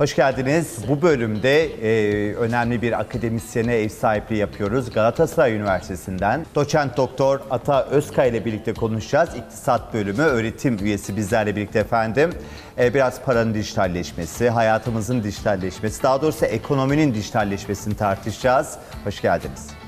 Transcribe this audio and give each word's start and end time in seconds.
Hoş 0.00 0.16
geldiniz. 0.16 0.78
Bu 0.88 1.02
bölümde 1.02 1.64
e, 1.64 2.34
önemli 2.34 2.82
bir 2.82 3.00
akademisyene 3.00 3.74
ev 3.74 3.88
sahipliği 3.88 4.36
yapıyoruz. 4.36 4.90
Galatasaray 4.90 5.54
Üniversitesi'nden 5.54 6.46
doçent 6.54 6.96
doktor 6.96 7.40
Ata 7.50 7.84
Özkay 7.84 8.28
ile 8.28 8.44
birlikte 8.44 8.72
konuşacağız. 8.74 9.28
İktisat 9.36 9.94
bölümü 9.94 10.22
öğretim 10.22 10.78
üyesi 10.84 11.16
bizlerle 11.16 11.56
birlikte 11.56 11.78
efendim. 11.78 12.30
E, 12.78 12.94
biraz 12.94 13.22
paranın 13.22 13.54
dijitalleşmesi, 13.54 14.50
hayatımızın 14.50 15.22
dijitalleşmesi, 15.22 16.02
daha 16.02 16.22
doğrusu 16.22 16.44
ekonominin 16.44 17.14
dijitalleşmesini 17.14 17.96
tartışacağız. 17.96 18.78
Hoş 19.04 19.22
geldiniz. 19.22 19.79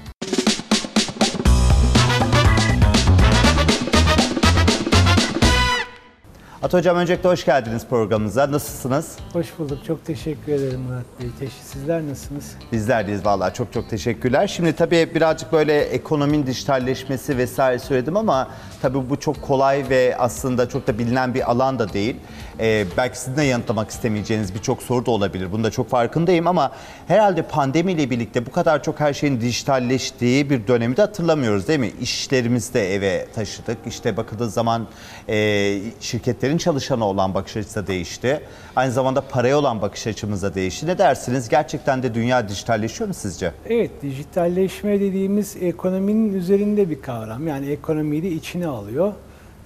Ata 6.63 6.79
Hocam 6.79 6.97
öncelikle 6.97 7.29
hoş 7.29 7.45
geldiniz 7.45 7.87
programımıza. 7.91 8.53
Nasılsınız? 8.53 9.17
Hoş 9.33 9.47
bulduk. 9.59 9.85
Çok 9.87 10.05
teşekkür 10.05 10.53
ederim 10.53 10.81
Murat 10.81 11.05
Bey. 11.21 11.29
Teşekkür. 11.39 11.63
Sizler 11.65 12.03
nasılsınız? 12.03 12.57
Bizler 12.73 13.07
deyiz 13.07 13.25
vallahi 13.25 13.55
çok 13.55 13.73
çok 13.73 13.91
teşekkürler. 13.91 14.47
Şimdi 14.47 14.73
tabii 14.73 15.11
birazcık 15.15 15.53
böyle 15.53 15.81
ekonominin 15.81 16.47
dijitalleşmesi 16.47 17.39
vesaire 17.39 17.79
söyledim 17.79 18.17
ama 18.17 18.49
tabii 18.83 19.11
bu 19.11 19.21
çok 19.21 19.43
kolay 19.43 19.85
ve 19.91 20.17
aslında 20.19 20.69
çok 20.69 20.87
da 20.87 20.99
bilinen 20.99 21.35
bir 21.35 21.51
alan 21.51 21.79
da 21.79 21.93
değil. 21.93 22.17
Ee, 22.63 22.87
belki 22.97 23.19
sizin 23.19 23.37
de 23.37 23.43
yanıtlamak 23.43 23.91
istemeyeceğiniz 23.91 24.55
birçok 24.55 24.83
soru 24.83 25.07
da 25.07 25.11
olabilir. 25.11 25.53
Bunda 25.53 25.71
çok 25.71 25.89
farkındayım 25.89 26.47
ama 26.47 26.73
herhalde 27.09 27.43
pandemiyle 27.43 28.11
birlikte 28.11 28.47
bu 28.47 28.51
kadar 28.51 28.83
çok 28.83 29.01
her 29.01 29.13
şeyin 29.13 29.41
dijitalleştiği 29.41 30.51
bir 30.51 30.67
dönemi 30.67 30.97
de 30.97 31.01
hatırlamıyoruz 31.01 31.69
değil 31.69 31.79
mi? 31.79 31.93
İşlerimizi 32.01 32.75
de 32.75 32.95
eve 32.95 33.27
taşıdık. 33.35 33.79
İşte 33.87 34.17
bakıldığı 34.17 34.51
zaman 34.51 34.87
e, 35.29 35.79
şirketlerin 36.01 36.59
çalışana 36.59 37.09
olan 37.09 37.35
bakış 37.35 37.57
açısı 37.57 37.83
da 37.83 37.87
değişti. 37.87 38.41
Aynı 38.77 38.93
zamanda 38.93 39.21
paraya 39.21 39.59
olan 39.59 39.83
bakış 39.83 40.07
açımız 40.07 40.43
da 40.43 40.55
değişti. 40.55 40.87
Ne 40.87 40.99
dersiniz? 40.99 41.49
Gerçekten 41.49 42.03
de 42.03 42.15
dünya 42.15 42.49
dijitalleşiyor 42.49 43.09
mu 43.09 43.15
sizce? 43.15 43.53
Evet, 43.69 43.91
dijitalleşme 44.03 45.01
dediğimiz 45.01 45.57
ekonominin 45.61 46.35
üzerinde 46.35 46.91
bir 46.91 47.03
kavram. 47.03 47.47
Yani 47.49 47.71
ekonomiyi 47.71 48.23
de 48.23 48.29
içine 48.29 48.67
alıyor. 48.67 49.13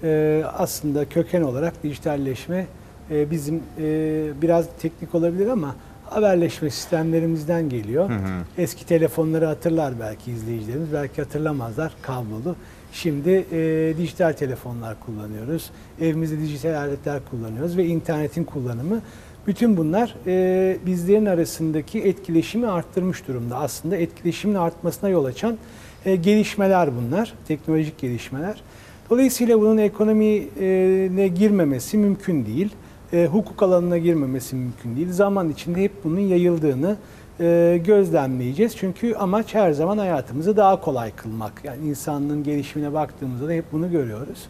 Ee, 0.02 0.42
aslında 0.58 1.08
köken 1.08 1.42
olarak 1.42 1.82
dijitalleşme 1.82 2.66
e, 3.10 3.30
bizim 3.30 3.62
e, 3.78 4.42
biraz 4.42 4.66
teknik 4.80 5.14
olabilir 5.14 5.46
ama 5.46 5.74
haberleşme 6.04 6.70
sistemlerimizden 6.70 7.68
geliyor. 7.68 8.10
Eski 8.58 8.86
telefonları 8.86 9.46
hatırlar 9.46 9.94
belki 10.00 10.32
izleyicilerimiz, 10.32 10.92
belki 10.92 11.22
hatırlamazlar 11.22 11.92
kablolu. 12.02 12.56
Şimdi 12.92 13.44
e, 13.52 13.92
dijital 13.98 14.32
telefonlar 14.32 14.96
kullanıyoruz. 15.00 15.70
Evimizde 16.00 16.40
dijital 16.40 16.74
aletler 16.74 17.20
kullanıyoruz 17.30 17.76
ve 17.76 17.86
internetin 17.86 18.44
kullanımı. 18.44 19.00
Bütün 19.46 19.76
bunlar 19.76 20.14
e, 20.26 20.76
bizlerin 20.86 21.26
arasındaki 21.26 22.02
etkileşimi 22.02 22.66
arttırmış 22.66 23.28
durumda. 23.28 23.56
Aslında 23.56 23.96
etkileşimin 23.96 24.54
artmasına 24.54 25.10
yol 25.10 25.24
açan 25.24 25.56
e, 26.04 26.16
gelişmeler 26.16 26.90
bunlar, 26.96 27.34
teknolojik 27.48 27.98
gelişmeler. 27.98 28.62
Dolayısıyla 29.10 29.60
bunun 29.60 29.78
ekonomiye 29.78 31.28
girmemesi 31.28 31.98
mümkün 31.98 32.46
değil. 32.46 32.70
E, 33.12 33.26
hukuk 33.26 33.62
alanına 33.62 33.98
girmemesi 33.98 34.56
mümkün 34.56 34.96
değil. 34.96 35.12
Zaman 35.12 35.48
içinde 35.48 35.82
hep 35.82 35.92
bunun 36.04 36.20
yayıldığını 36.20 36.96
e, 37.40 37.80
gözlemleyeceğiz. 37.86 38.76
Çünkü 38.76 39.14
amaç 39.14 39.54
her 39.54 39.72
zaman 39.72 39.98
hayatımızı 39.98 40.56
daha 40.56 40.80
kolay 40.80 41.10
kılmak. 41.10 41.52
Yani 41.64 41.88
insanlığın 41.88 42.42
gelişimine 42.44 42.92
baktığımızda 42.92 43.48
da 43.48 43.52
hep 43.52 43.64
bunu 43.72 43.90
görüyoruz. 43.90 44.48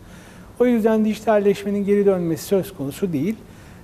O 0.60 0.66
yüzden 0.66 1.04
dijitalleşmenin 1.04 1.84
geri 1.84 2.06
dönmesi 2.06 2.44
söz 2.44 2.74
konusu 2.76 3.12
değil. 3.12 3.36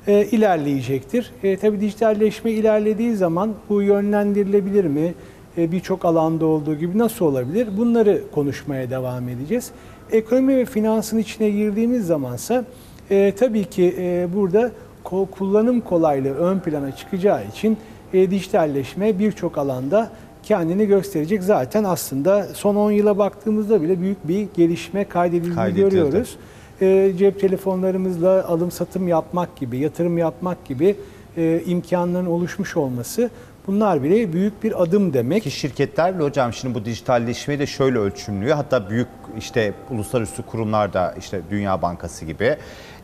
E, 0.07 0.27
ilerleyecektir. 0.27 1.33
E, 1.43 1.57
tabii 1.57 1.81
dijitalleşme 1.81 2.51
ilerlediği 2.51 3.17
zaman 3.17 3.55
bu 3.69 3.83
yönlendirilebilir 3.83 4.85
mi? 4.85 5.15
E, 5.59 5.73
Birçok 5.73 6.05
alanda 6.05 6.47
olduğu 6.47 6.75
gibi 6.75 6.99
nasıl 6.99 7.25
olabilir? 7.25 7.69
Bunları 7.77 8.23
konuşmaya 8.35 8.91
devam 8.91 9.29
edeceğiz. 9.29 9.71
Ekonomi 10.13 10.57
ve 10.57 10.65
finansın 10.65 11.19
içine 11.19 11.51
girdiğimiz 11.51 12.07
zamansa 12.07 12.65
e, 13.13 13.33
tabii 13.39 13.65
ki 13.65 13.95
e, 13.99 14.27
burada 14.35 14.71
ko- 15.05 15.31
kullanım 15.31 15.81
kolaylığı 15.81 16.35
ön 16.35 16.59
plana 16.59 16.97
çıkacağı 16.97 17.47
için 17.47 17.77
e, 18.15 18.31
dijitalleşme 18.31 19.19
birçok 19.19 19.59
alanda 19.59 20.11
kendini 20.43 20.87
gösterecek. 20.87 21.43
Zaten 21.43 21.85
aslında 21.85 22.43
son 22.55 22.77
10 22.77 22.91
yıla 22.91 23.19
baktığımızda 23.19 23.83
bile 23.83 24.01
büyük 24.01 24.29
bir 24.29 24.47
gelişme 24.55 25.05
kaydedildiğini 25.05 25.55
Kaydedildi. 25.55 25.91
görüyoruz. 25.91 26.37
E, 26.81 27.13
cep 27.19 27.41
telefonlarımızla 27.41 28.45
alım 28.49 28.71
satım 28.71 29.09
yapmak 29.09 29.57
gibi, 29.57 29.79
yatırım 29.79 30.19
yapmak 30.19 30.65
gibi 30.65 30.97
e, 31.37 31.61
imkanların 31.67 32.27
oluşmuş 32.27 32.77
olması 32.77 33.31
bunlar 33.67 34.03
bile 34.03 34.33
büyük 34.33 34.65
bir 34.65 34.83
adım 34.83 35.13
demek. 35.13 35.43
Ki 35.43 35.51
şirketler 35.51 36.15
bile 36.15 36.25
hocam 36.25 36.53
şimdi 36.53 36.75
bu 36.75 36.85
dijitalleşmeyi 36.85 37.61
de 37.61 37.67
şöyle 37.67 37.99
ölçümlüyor. 37.99 38.57
Hatta 38.57 38.91
büyük 38.91 39.09
işte 39.39 39.73
uluslararası 39.91 40.43
kurumlar 40.43 40.93
da 40.93 41.15
işte 41.19 41.41
Dünya 41.51 41.83
Bankası 41.83 42.25
gibi 42.25 42.57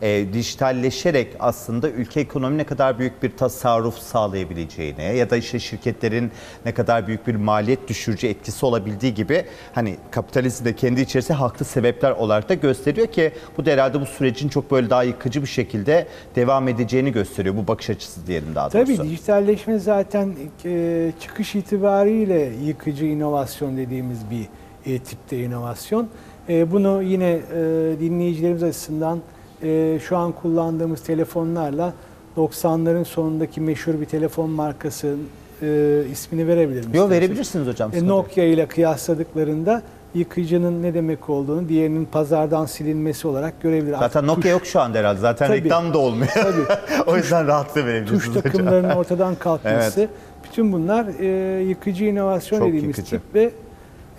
e, 0.02 0.32
dijitalleşerek 0.32 1.36
aslında 1.40 1.90
ülke 1.90 2.20
ekonomi 2.20 2.58
ne 2.58 2.64
kadar 2.64 2.98
büyük 2.98 3.22
bir 3.22 3.36
tasarruf 3.36 3.98
sağlayabileceğini 3.98 5.16
ya 5.16 5.30
da 5.30 5.36
işte 5.36 5.58
şirketlerin 5.58 6.30
ne 6.64 6.74
kadar 6.74 7.06
büyük 7.06 7.26
bir 7.26 7.34
maliyet 7.34 7.88
düşürücü 7.88 8.26
etkisi 8.26 8.66
olabildiği 8.66 9.14
gibi 9.14 9.44
hani 9.74 9.96
kapitalizm 10.10 10.64
de 10.64 10.76
kendi 10.76 11.00
içerisinde 11.00 11.38
haklı 11.38 11.64
sebepler 11.64 12.10
olarak 12.10 12.48
da 12.48 12.54
gösteriyor 12.54 13.06
ki 13.06 13.32
bu 13.56 13.66
da 13.66 13.70
herhalde 13.70 14.00
bu 14.00 14.06
sürecin 14.06 14.48
çok 14.48 14.70
böyle 14.70 14.90
daha 14.90 15.02
yıkıcı 15.02 15.42
bir 15.42 15.48
şekilde 15.48 16.06
devam 16.36 16.68
edeceğini 16.68 17.12
gösteriyor. 17.12 17.56
Bu 17.56 17.66
bakış 17.66 17.90
açısı 17.90 18.26
diyelim 18.26 18.54
daha 18.54 18.72
doğrusu. 18.72 18.96
Tabii 18.96 19.08
dijitalleşme 19.08 19.78
zaten 19.78 20.34
e, 20.64 21.12
çıkış 21.20 21.54
itibariyle 21.54 22.52
yıkıcı 22.64 23.04
inovasyon 23.04 23.76
dediğimiz 23.76 24.18
bir 24.30 24.48
e, 24.92 24.98
tipte 24.98 25.44
inovasyon. 25.44 26.08
E, 26.48 26.72
bunu 26.72 27.02
yine 27.02 27.30
e, 27.30 27.60
dinleyicilerimiz 28.00 28.62
açısından 28.62 29.20
e, 29.62 29.98
şu 30.08 30.16
an 30.16 30.32
kullandığımız 30.32 31.02
telefonlarla 31.02 31.92
90'ların 32.36 33.04
sonundaki 33.04 33.60
meşhur 33.60 34.00
bir 34.00 34.06
telefon 34.06 34.50
markası 34.50 35.14
e, 35.62 36.00
ismini 36.12 36.46
verebilir 36.46 36.76
misiniz? 36.78 36.96
Yo 36.96 37.10
verebilirsiniz 37.10 37.66
hocam. 37.66 37.90
E, 37.94 37.98
yok. 37.98 38.06
Nokia 38.06 38.44
ile 38.44 38.66
kıyasladıklarında 38.66 39.82
yıkıcının 40.14 40.82
ne 40.82 40.94
demek 40.94 41.30
olduğunu, 41.30 41.68
diğerinin 41.68 42.04
pazardan 42.04 42.66
silinmesi 42.66 43.28
olarak 43.28 43.62
görebilir. 43.62 43.92
Zaten 43.92 44.04
Artık 44.04 44.22
Nokia 44.22 44.42
tuş- 44.42 44.50
yok 44.50 44.66
şu 44.66 44.80
anda 44.80 44.98
herhalde. 44.98 45.20
Zaten 45.20 45.46
Tabii. 45.48 45.64
reklam 45.64 45.94
da 45.94 45.98
olmuyor. 45.98 46.30
o 47.06 47.16
yüzden 47.16 47.46
rahatlığı 47.46 47.86
verebilirsiniz 47.86 48.34
tuş 48.34 48.42
takımlarının 48.42 48.90
ortadan 48.96 49.34
kalkması. 49.34 50.00
Evet. 50.00 50.10
Bütün 50.44 50.72
bunlar 50.72 51.06
e, 51.20 51.62
yıkıcı 51.62 52.04
inovasyon 52.04 52.58
Çok 52.58 52.68
dediğimiz 52.68 52.98
yıkıcı. 52.98 53.10
tip 53.16 53.34
ve 53.34 53.50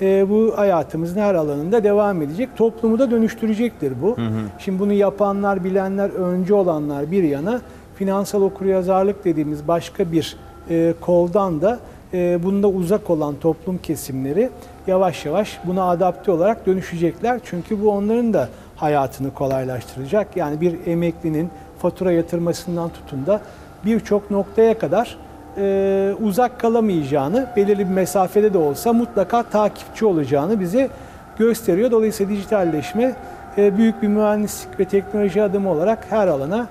e, 0.02 0.30
bu 0.30 0.54
hayatımızın 0.56 1.22
her 1.22 1.36
alanında 1.36 1.84
devam 1.84 2.22
edecek. 2.22 2.50
Toplumu 2.56 3.00
da 3.00 3.12
dönüştürecektir 3.12 3.94
bu. 4.02 4.18
Şimdi 4.60 4.80
bunu 4.80 4.94
yapanlar, 4.94 5.64
bilenler, 5.64 6.10
öncü 6.10 6.54
olanlar 6.54 7.12
bir 7.12 7.24
yana 7.24 7.62
finansal 7.96 8.42
okuryazarlık 8.42 9.26
dediğimiz 9.26 9.68
başka 9.68 10.12
bir 10.12 10.38
e, 10.70 10.94
koldan 11.02 11.62
da 11.62 11.80
e, 12.14 12.44
bunda 12.44 12.68
uzak 12.68 13.10
olan 13.10 13.36
toplum 13.36 13.78
kesimleri 13.78 14.50
yavaş 14.88 15.26
yavaş 15.26 15.60
buna 15.66 15.90
adapte 15.90 16.32
olarak 16.32 16.66
dönüşecekler. 16.66 17.40
Çünkü 17.44 17.84
bu 17.84 17.92
onların 17.92 18.34
da 18.34 18.50
hayatını 18.76 19.34
kolaylaştıracak. 19.34 20.38
Yani 20.38 20.62
bir 20.62 20.76
emeklinin 20.88 21.50
fatura 21.80 22.12
yatırmasından 22.12 22.90
tutun 22.90 23.26
da 23.26 23.42
birçok 23.86 24.32
noktaya 24.32 24.78
kadar 24.78 25.18
e, 25.60 26.14
uzak 26.22 26.60
kalamayacağını, 26.60 27.48
belirli 27.56 27.90
bir 27.90 27.94
mesafede 27.94 28.54
de 28.54 28.58
olsa 28.58 28.94
mutlaka 28.94 29.44
takipçi 29.44 30.06
olacağını 30.06 30.60
bize 30.60 30.90
gösteriyor. 31.38 31.92
Dolayısıyla 31.92 32.34
dijitalleşme 32.34 33.16
e, 33.58 33.78
büyük 33.78 34.02
bir 34.02 34.08
mühendislik 34.08 34.80
ve 34.80 34.86
teknoloji 34.86 35.44
adımı 35.44 35.72
olarak 35.72 36.06
her 36.10 36.28
alana 36.28 36.68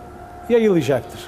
yayılacaktır. 0.49 1.21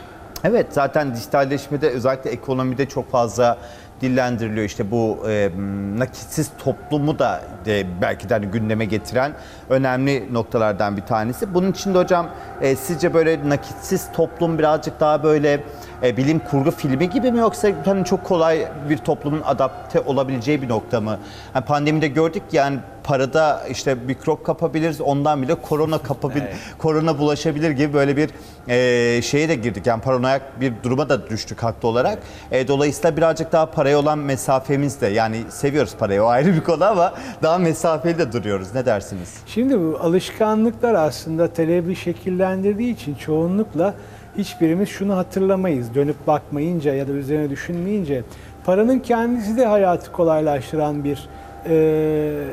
Evet 0.45 0.67
zaten 0.71 1.15
dijitalleşmede 1.15 1.91
özellikle 1.91 2.31
ekonomide 2.31 2.87
çok 2.87 3.11
fazla 3.11 3.59
dillendiriliyor. 4.01 4.67
İşte 4.67 4.91
bu 4.91 5.19
e, 5.29 5.51
nakitsiz 5.97 6.51
toplumu 6.59 7.19
da 7.19 7.41
e, 7.67 8.01
belki 8.03 8.29
de 8.29 8.35
hani 8.35 8.47
gündeme 8.47 8.85
getiren 8.85 9.33
önemli 9.69 10.35
noktalardan 10.35 10.97
bir 10.97 11.03
tanesi. 11.03 11.55
Bunun 11.55 11.71
için 11.71 11.95
de 11.95 11.99
hocam 11.99 12.27
e, 12.61 12.77
sizce 12.77 13.15
böyle 13.15 13.49
nakitsiz 13.49 14.13
toplum 14.13 14.59
birazcık 14.59 15.01
daha 15.01 15.23
böyle 15.23 15.65
e, 16.03 16.17
bilim 16.17 16.39
kurgu 16.39 16.71
filmi 16.71 17.11
gibi 17.11 17.33
mi 17.33 17.39
yoksa 17.39 17.69
hani 17.85 18.05
çok 18.05 18.25
kolay 18.25 18.69
bir 18.89 18.99
toplumun 18.99 19.43
adapte 19.45 20.01
olabileceği 20.01 20.63
bir 20.63 20.69
nokta 20.69 21.01
mı? 21.01 21.19
Hani 21.53 21.65
pandemide 21.65 22.09
gördük 22.09 22.43
yani 22.53 22.79
parada 23.05 23.63
işte 23.71 23.95
mikrop 23.95 24.45
kapabiliriz 24.45 25.01
ondan 25.01 25.43
bile 25.43 25.55
korona 25.55 25.99
kapabilir, 25.99 26.49
korona 26.79 27.19
bulaşabilir 27.19 27.71
gibi 27.71 27.95
böyle 27.95 28.17
bir 28.17 28.31
e, 28.69 29.23
şeye 29.23 29.49
de 29.49 29.55
girdik. 29.55 29.87
Yani 29.87 30.03
paranoyak 30.03 30.61
bir 30.61 30.73
duruma 30.83 31.09
da 31.09 31.31
düştük 31.31 31.63
haklı 31.63 31.89
olarak. 31.89 32.19
E, 32.51 32.69
dolayısıyla 32.69 33.17
birazcık 33.17 33.53
daha 33.53 33.67
paraya 33.67 33.99
olan 33.99 34.19
mesafemiz 34.19 35.01
de 35.01 35.07
yani 35.07 35.43
seviyoruz 35.49 35.95
parayı 35.99 36.23
o 36.23 36.27
ayrı 36.27 36.55
bir 36.55 36.61
konu 36.61 36.85
ama 36.85 37.15
daha 37.43 37.59
mesafeli 37.59 38.19
de 38.19 38.33
duruyoruz. 38.33 38.75
Ne 38.75 38.87
dersiniz? 38.87 39.35
Şimdi 39.47 39.81
bu 39.81 39.99
alışkanlıklar 40.03 40.95
aslında 40.95 41.53
talebi 41.53 41.97
şekillendirdiği 41.97 42.95
için 42.95 43.15
çoğunlukla 43.15 43.95
hiçbirimiz 44.39 44.89
şunu 44.89 45.17
hatırlamayız. 45.17 45.95
Dönüp 45.95 46.27
bakmayınca 46.27 46.95
ya 46.95 47.09
da 47.09 47.13
üzerine 47.13 47.51
düşünmeyince 47.51 48.23
paranın 48.65 48.99
kendisi 48.99 49.57
de 49.57 49.67
hayatı 49.67 50.13
kolaylaştıran 50.13 51.05
bir 51.05 51.29
e, 51.69 52.45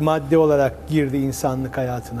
madde 0.00 0.38
olarak 0.38 0.88
girdi 0.88 1.16
insanlık 1.16 1.78
hayatına. 1.78 2.20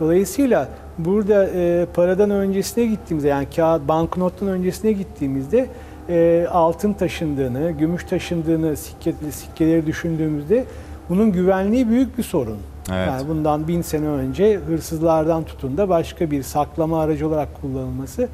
Dolayısıyla 0.00 0.68
burada 0.98 1.46
e, 1.54 1.86
paradan 1.94 2.30
öncesine 2.30 2.86
gittiğimizde 2.86 3.28
yani 3.28 3.46
kağıt 3.56 3.88
banknottan 3.88 4.48
öncesine 4.48 4.92
gittiğimizde 4.92 5.66
e, 6.08 6.46
altın 6.50 6.92
taşındığını, 6.92 7.70
gümüş 7.70 8.04
taşındığını, 8.04 8.76
sikke, 8.76 9.12
sikkeleri 9.30 9.86
düşündüğümüzde 9.86 10.64
bunun 11.08 11.32
güvenliği 11.32 11.88
büyük 11.88 12.18
bir 12.18 12.22
sorun. 12.22 12.58
Evet. 12.92 13.08
Yani 13.08 13.28
bundan 13.28 13.68
bin 13.68 13.82
sene 13.82 14.06
önce 14.06 14.60
hırsızlardan 14.68 15.44
tutun 15.44 15.76
da 15.76 15.88
başka 15.88 16.30
bir 16.30 16.42
saklama 16.42 17.02
aracı 17.02 17.28
olarak 17.28 17.60
kullanılması. 17.60 18.28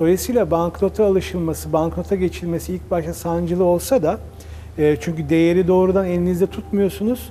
Dolayısıyla 0.00 0.50
banknota 0.50 1.04
alışılması, 1.04 1.72
banknota 1.72 2.14
geçilmesi 2.14 2.74
ilk 2.74 2.90
başta 2.90 3.14
sancılı 3.14 3.64
olsa 3.64 4.02
da 4.02 4.18
e, 4.78 4.96
çünkü 5.00 5.28
değeri 5.28 5.68
doğrudan 5.68 6.06
elinizde 6.06 6.46
tutmuyorsunuz. 6.46 7.30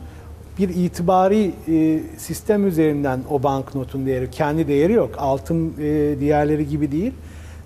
Bir 0.59 0.69
itibari 0.69 1.51
e, 1.67 1.99
sistem 2.17 2.67
üzerinden 2.67 3.19
o 3.29 3.43
banknotun 3.43 4.05
değeri, 4.05 4.31
kendi 4.31 4.67
değeri 4.67 4.93
yok. 4.93 5.11
Altın 5.17 5.73
e, 5.79 6.19
diğerleri 6.19 6.69
gibi 6.69 6.91
değil. 6.91 7.13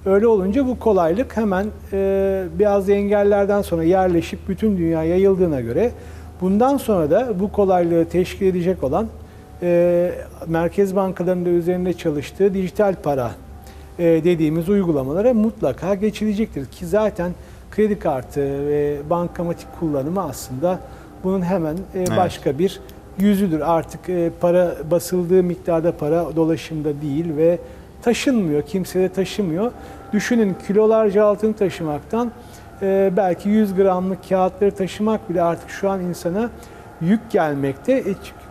Öyle 0.06 0.28
olunca 0.28 0.68
bu 0.68 0.80
kolaylık 0.80 1.38
hemen 1.38 1.68
e, 1.94 2.44
bazı 2.60 2.92
engellerden 2.92 3.62
sonra 3.62 3.84
yerleşip 3.84 4.40
bütün 4.50 4.78
dünya 4.78 5.04
yayıldığına 5.04 5.62
göre 5.62 5.92
bundan 6.42 6.78
sonra 6.78 7.12
da 7.12 7.40
bu 7.40 7.52
kolaylığı 7.52 8.06
teşkil 8.06 8.46
edecek 8.46 8.84
olan 8.84 9.08
e, 9.62 10.12
merkez 10.48 10.96
bankalarında 10.96 11.50
üzerinde 11.50 11.94
çalıştığı 11.94 12.54
dijital 12.54 12.96
para 13.04 13.32
e, 14.00 14.04
dediğimiz 14.04 14.70
uygulamalara 14.70 15.34
mutlaka 15.34 15.96
geçilecektir. 15.96 16.66
Ki 16.66 16.86
zaten 16.86 17.32
kredi 17.72 18.00
kartı 18.00 18.68
ve 18.68 18.98
bankamatik 19.10 19.68
kullanımı 19.80 20.24
aslında 20.24 20.80
bunun 21.24 21.42
hemen 21.42 21.78
e, 21.96 22.18
başka 22.18 22.60
bir 22.60 22.80
yüzüdür. 23.20 23.60
Artık 23.60 24.10
e, 24.10 24.32
para 24.42 24.76
basıldığı 24.92 25.44
miktarda 25.44 25.92
para 25.92 26.36
dolaşımda 26.36 27.02
değil 27.02 27.38
ve 27.38 27.60
taşınmıyor. 28.02 28.62
Kimse 28.62 29.00
de 29.00 29.10
taşımıyor. 29.10 29.72
Düşünün 30.14 30.56
kilolarca 30.68 31.26
altın 31.26 31.54
taşımaktan 31.54 32.32
e, 32.82 33.12
belki 33.18 33.50
100 33.50 33.76
gramlık 33.76 34.30
kağıtları 34.30 34.72
taşımak 34.72 35.30
bile 35.30 35.42
artık 35.42 35.70
şu 35.70 35.90
an 35.90 36.02
insana 36.02 36.50
yük 37.02 37.32
gelmekte. 37.32 37.94
E, 37.94 38.04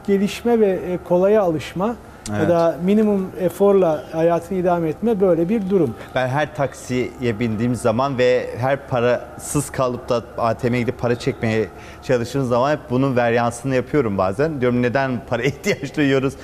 gelişme 0.06 0.60
ve 0.60 0.68
e, 0.68 0.98
kolaya 1.04 1.42
alışma 1.42 1.96
Evet. 2.30 2.40
ya 2.42 2.48
da 2.48 2.76
minimum 2.84 3.30
eforla 3.40 4.04
hayatını 4.12 4.58
idame 4.58 4.88
etme 4.88 5.20
böyle 5.20 5.48
bir 5.48 5.70
durum. 5.70 5.94
Ben 6.14 6.28
her 6.28 6.54
taksiye 6.54 7.38
bindiğim 7.40 7.74
zaman 7.74 8.18
ve 8.18 8.46
her 8.58 8.88
parasız 8.88 9.70
kalıp 9.70 10.08
da 10.08 10.22
ATM'ye 10.38 10.80
gidip 10.80 10.98
para 10.98 11.18
çekmeye 11.18 11.66
çalıştığım 12.02 12.44
zaman 12.44 12.72
hep 12.72 12.80
bunun 12.90 13.16
varyansını 13.16 13.74
yapıyorum 13.74 14.18
bazen. 14.18 14.60
Diyorum 14.60 14.82
neden 14.82 15.20
para 15.28 15.42
ihtiyaç 15.50 15.96
duyuyoruz? 15.96 16.34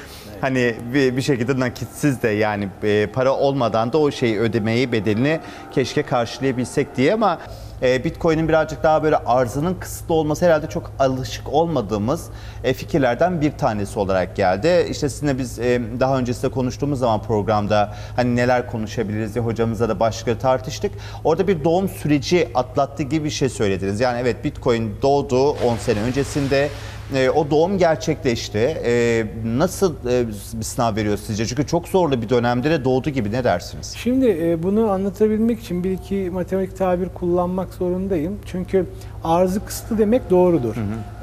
Hani 0.41 0.75
bir, 0.95 1.17
bir 1.17 1.23
şekilde 1.23 1.61
nakitsiz 1.61 2.23
de 2.23 2.29
yani 2.29 2.69
e, 2.83 3.07
para 3.07 3.33
olmadan 3.33 3.93
da 3.93 3.99
o 3.99 4.11
şeyi 4.11 4.41
ödemeyi 4.41 4.93
bedelini 4.93 5.41
keşke 5.71 6.03
karşılayabilsek 6.03 6.97
diye 6.97 7.15
ama 7.15 7.39
e, 7.83 8.05
Bitcoin'in 8.05 8.49
birazcık 8.49 8.83
daha 8.83 9.03
böyle 9.03 9.17
arzının 9.17 9.75
kısıtlı 9.75 10.15
olması 10.15 10.45
herhalde 10.47 10.67
çok 10.67 10.93
alışık 10.99 11.53
olmadığımız 11.53 12.29
e, 12.65 12.73
fikirlerden 12.73 13.41
bir 13.41 13.53
tanesi 13.53 13.99
olarak 13.99 14.37
geldi. 14.37 14.87
İşte 14.91 15.09
sizinle 15.09 15.39
biz 15.39 15.59
e, 15.59 15.81
daha 16.01 16.19
öncesinde 16.19 16.51
konuştuğumuz 16.51 16.99
zaman 16.99 17.23
programda 17.23 17.95
hani 18.17 18.37
neler 18.37 18.67
konuşabiliriz 18.67 19.35
diye 19.35 19.45
hocamızla 19.45 19.89
da 19.89 20.01
başlıkları 20.01 20.39
tartıştık. 20.39 20.93
Orada 21.25 21.49
bir 21.49 21.65
doğum 21.65 21.89
süreci 21.89 22.49
atlattı 22.55 23.03
gibi 23.03 23.25
bir 23.25 23.31
şey 23.31 23.49
söylediniz. 23.49 24.01
Yani 24.01 24.19
evet 24.21 24.45
Bitcoin 24.45 24.97
doğdu 25.03 25.51
10 25.51 25.77
sene 25.77 26.01
öncesinde. 26.01 26.69
E, 27.15 27.31
o 27.31 27.51
doğum 27.51 27.79
gerçekleşti. 27.79 28.59
E, 28.59 29.25
nasıl 29.45 29.95
e, 30.11 30.29
bir 30.59 30.65
sınav 30.65 30.97
veriyor 30.97 31.19
sizce? 31.27 31.47
Çünkü 31.47 31.67
çok 31.67 31.89
zorlu 31.89 32.23
bir 32.23 32.29
dönemde 32.29 32.71
de 32.71 32.85
doğdu 32.85 33.11
gibi 33.11 33.33
ne 33.33 33.45
dersiniz? 33.45 33.95
Şimdi 33.97 34.39
e, 34.43 34.63
bunu 34.63 34.91
anlatabilmek 34.91 35.61
için 35.61 35.85
bir 35.85 35.91
iki 35.91 36.31
matematik 36.33 36.77
tabir 36.79 37.09
kullanmak 37.09 37.75
zorundayım. 37.75 38.39
Çünkü 38.47 38.87
arzı 39.25 39.65
kısıtlı 39.65 39.99
demek 39.99 40.31
doğrudur. 40.31 40.75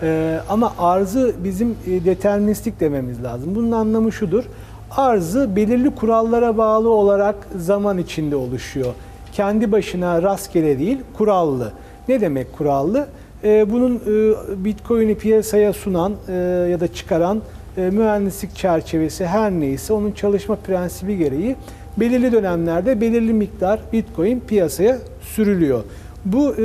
E, 0.01 0.39
ama 0.49 0.73
arzı 0.79 1.35
bizim 1.43 1.75
e, 1.87 2.05
deterministik 2.05 2.79
dememiz 2.79 3.23
lazım. 3.23 3.55
Bunun 3.55 3.71
anlamı 3.71 4.11
şudur. 4.11 4.43
Arzı 4.91 5.55
belirli 5.55 5.95
kurallara 5.95 6.57
bağlı 6.57 6.89
olarak 6.89 7.35
zaman 7.55 7.97
içinde 7.97 8.35
oluşuyor. 8.35 8.93
Kendi 9.33 9.71
başına 9.71 10.21
rastgele 10.21 10.79
değil, 10.79 10.97
kurallı. 11.17 11.71
Ne 12.07 12.21
demek 12.21 12.57
kurallı? 12.57 13.07
E, 13.43 13.71
bunun 13.71 13.95
e, 13.95 14.65
Bitcoin'i 14.65 15.15
piyasaya 15.15 15.73
sunan 15.73 16.13
e, 16.27 16.33
ya 16.71 16.79
da 16.79 16.93
çıkaran 16.93 17.41
e, 17.77 17.81
mühendislik 17.81 18.55
çerçevesi 18.55 19.25
her 19.25 19.51
neyse 19.51 19.93
onun 19.93 20.11
çalışma 20.11 20.55
prensibi 20.55 21.17
gereği 21.17 21.55
belirli 21.97 22.31
dönemlerde 22.31 23.01
belirli 23.01 23.33
miktar 23.33 23.79
Bitcoin 23.93 24.39
piyasaya 24.39 24.97
sürülüyor. 25.21 25.83
Bu 26.25 26.53
e, 26.53 26.57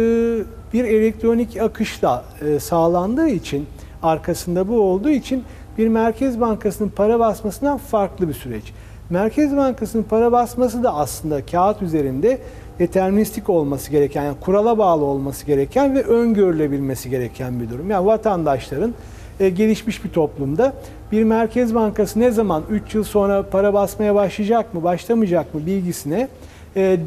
bir 0.72 0.84
elektronik 0.84 1.56
akışla 1.56 2.24
e, 2.40 2.60
sağlandığı 2.60 3.28
için 3.28 3.66
arkasında 4.02 4.68
bu 4.68 4.80
olduğu 4.80 5.10
için 5.10 5.44
bir 5.78 5.88
merkez 5.88 6.40
bankasının 6.40 6.88
para 6.88 7.20
basmasından 7.20 7.78
farklı 7.78 8.28
bir 8.28 8.34
süreç. 8.34 8.72
Merkez 9.10 9.56
Bankası'nın 9.56 10.02
para 10.02 10.32
basması 10.32 10.82
da 10.82 10.94
aslında 10.94 11.46
kağıt 11.46 11.82
üzerinde 11.82 12.38
deterministik 12.78 13.50
olması 13.50 13.90
gereken, 13.90 14.24
yani 14.24 14.36
kurala 14.40 14.78
bağlı 14.78 15.04
olması 15.04 15.46
gereken 15.46 15.94
ve 15.94 16.02
öngörülebilmesi 16.02 17.10
gereken 17.10 17.60
bir 17.60 17.70
durum. 17.70 17.90
Yani 17.90 18.06
vatandaşların 18.06 18.94
e, 19.40 19.48
gelişmiş 19.48 20.04
bir 20.04 20.10
toplumda 20.10 20.72
bir 21.12 21.24
merkez 21.24 21.74
bankası 21.74 22.20
ne 22.20 22.30
zaman 22.30 22.62
3 22.70 22.94
yıl 22.94 23.04
sonra 23.04 23.42
para 23.42 23.74
basmaya 23.74 24.14
başlayacak 24.14 24.74
mı, 24.74 24.82
başlamayacak 24.82 25.54
mı 25.54 25.66
bilgisine 25.66 26.28
e, 26.76 26.98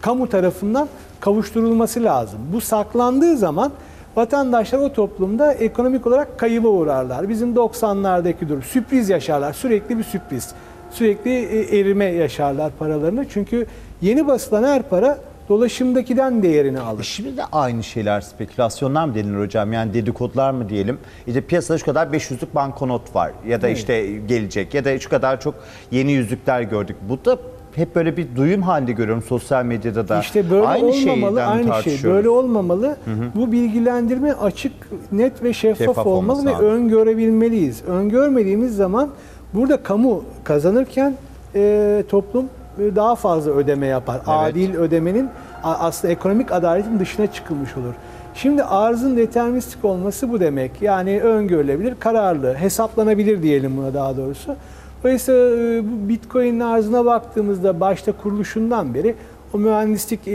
kamu 0.00 0.28
tarafından 0.28 0.88
kavuşturulması 1.20 2.04
lazım. 2.04 2.38
Bu 2.52 2.60
saklandığı 2.60 3.36
zaman 3.36 3.72
vatandaşlar 4.16 4.78
o 4.78 4.92
toplumda 4.92 5.52
ekonomik 5.52 6.06
olarak 6.06 6.38
kayıba 6.38 6.68
uğrarlar. 6.68 7.28
Bizim 7.28 7.54
90'lardaki 7.54 8.48
durum. 8.48 8.62
Sürpriz 8.62 9.08
yaşarlar. 9.08 9.52
Sürekli 9.52 9.98
bir 9.98 10.04
sürpriz. 10.04 10.54
Sürekli 10.94 11.30
e, 11.30 11.78
erime 11.80 12.04
yaşarlar 12.04 12.72
paralarını. 12.78 13.26
Çünkü 13.28 13.66
yeni 14.02 14.26
basılan 14.26 14.62
her 14.64 14.82
para 14.82 15.18
dolaşımdakiden 15.48 16.42
değerini 16.42 16.80
alır. 16.80 17.04
Şimdi 17.04 17.36
de 17.36 17.42
aynı 17.52 17.82
şeyler 17.82 18.20
spekülasyonlar 18.20 19.04
mı 19.04 19.14
denilir 19.14 19.38
hocam? 19.40 19.72
Yani 19.72 19.94
dedikodular 19.94 20.50
mı 20.50 20.68
diyelim? 20.68 20.98
İşte 21.26 21.40
piyasada 21.40 21.78
şu 21.78 21.84
kadar 21.84 22.06
500'lük 22.06 22.54
banknot 22.54 23.14
var 23.14 23.32
ya 23.48 23.62
da 23.62 23.68
işte 23.68 24.06
gelecek 24.28 24.74
ya 24.74 24.84
da 24.84 24.98
şu 24.98 25.10
kadar 25.10 25.40
çok 25.40 25.54
yeni 25.90 26.12
yüzükler 26.12 26.62
gördük. 26.62 26.96
Bu 27.08 27.24
da 27.24 27.38
hep 27.74 27.94
böyle 27.94 28.16
bir 28.16 28.26
duyum 28.36 28.62
halinde 28.62 28.92
görüyorum 28.92 29.22
sosyal 29.22 29.64
medyada 29.64 30.08
da. 30.08 30.20
İşte 30.20 30.50
böyle 30.50 30.66
aynı 30.66 30.86
olmamalı, 30.86 31.44
aynı 31.44 31.82
şey. 31.82 32.04
Böyle 32.04 32.28
olmamalı. 32.28 32.96
Bu 33.34 33.52
bilgilendirme 33.52 34.32
açık, 34.32 34.72
net 35.12 35.42
ve 35.42 35.52
şeffaf, 35.52 35.86
Şeffaf 35.86 36.06
olmalı 36.06 36.46
ve 36.46 36.50
lazım. 36.50 36.66
öngörebilmeliyiz. 36.66 37.82
Öngörmediğimiz 37.84 38.76
zaman 38.76 39.10
burada 39.54 39.82
kamu 39.82 40.24
kazanırken 40.44 41.14
e, 41.54 42.04
toplum 42.08 42.48
e, 42.78 42.96
daha 42.96 43.14
fazla 43.14 43.50
ödeme 43.50 43.86
yapar. 43.86 44.20
Adil 44.26 44.74
ödemenin 44.74 45.28
aslında 45.62 46.12
ekonomik 46.12 46.52
adaletin 46.52 46.98
dışına 46.98 47.26
çıkılmış 47.26 47.76
olur. 47.76 47.94
Şimdi 48.34 48.64
arzın 48.64 49.16
deterministik 49.16 49.84
olması 49.84 50.32
bu 50.32 50.40
demek. 50.40 50.82
Yani 50.82 51.20
öngörülebilir, 51.20 51.94
kararlı, 51.98 52.54
hesaplanabilir 52.54 53.42
diyelim 53.42 53.76
buna 53.76 53.94
daha 53.94 54.16
doğrusu. 54.16 54.56
Dolayısıyla 55.02 55.40
e, 55.40 55.82
bu 55.84 56.08
Bitcoin'in 56.08 56.60
arzına 56.60 57.04
baktığımızda 57.04 57.80
başta 57.80 58.12
kuruluşundan 58.12 58.94
beri 58.94 59.14
o 59.54 59.58
mühendislik 59.58 60.28
e, 60.28 60.32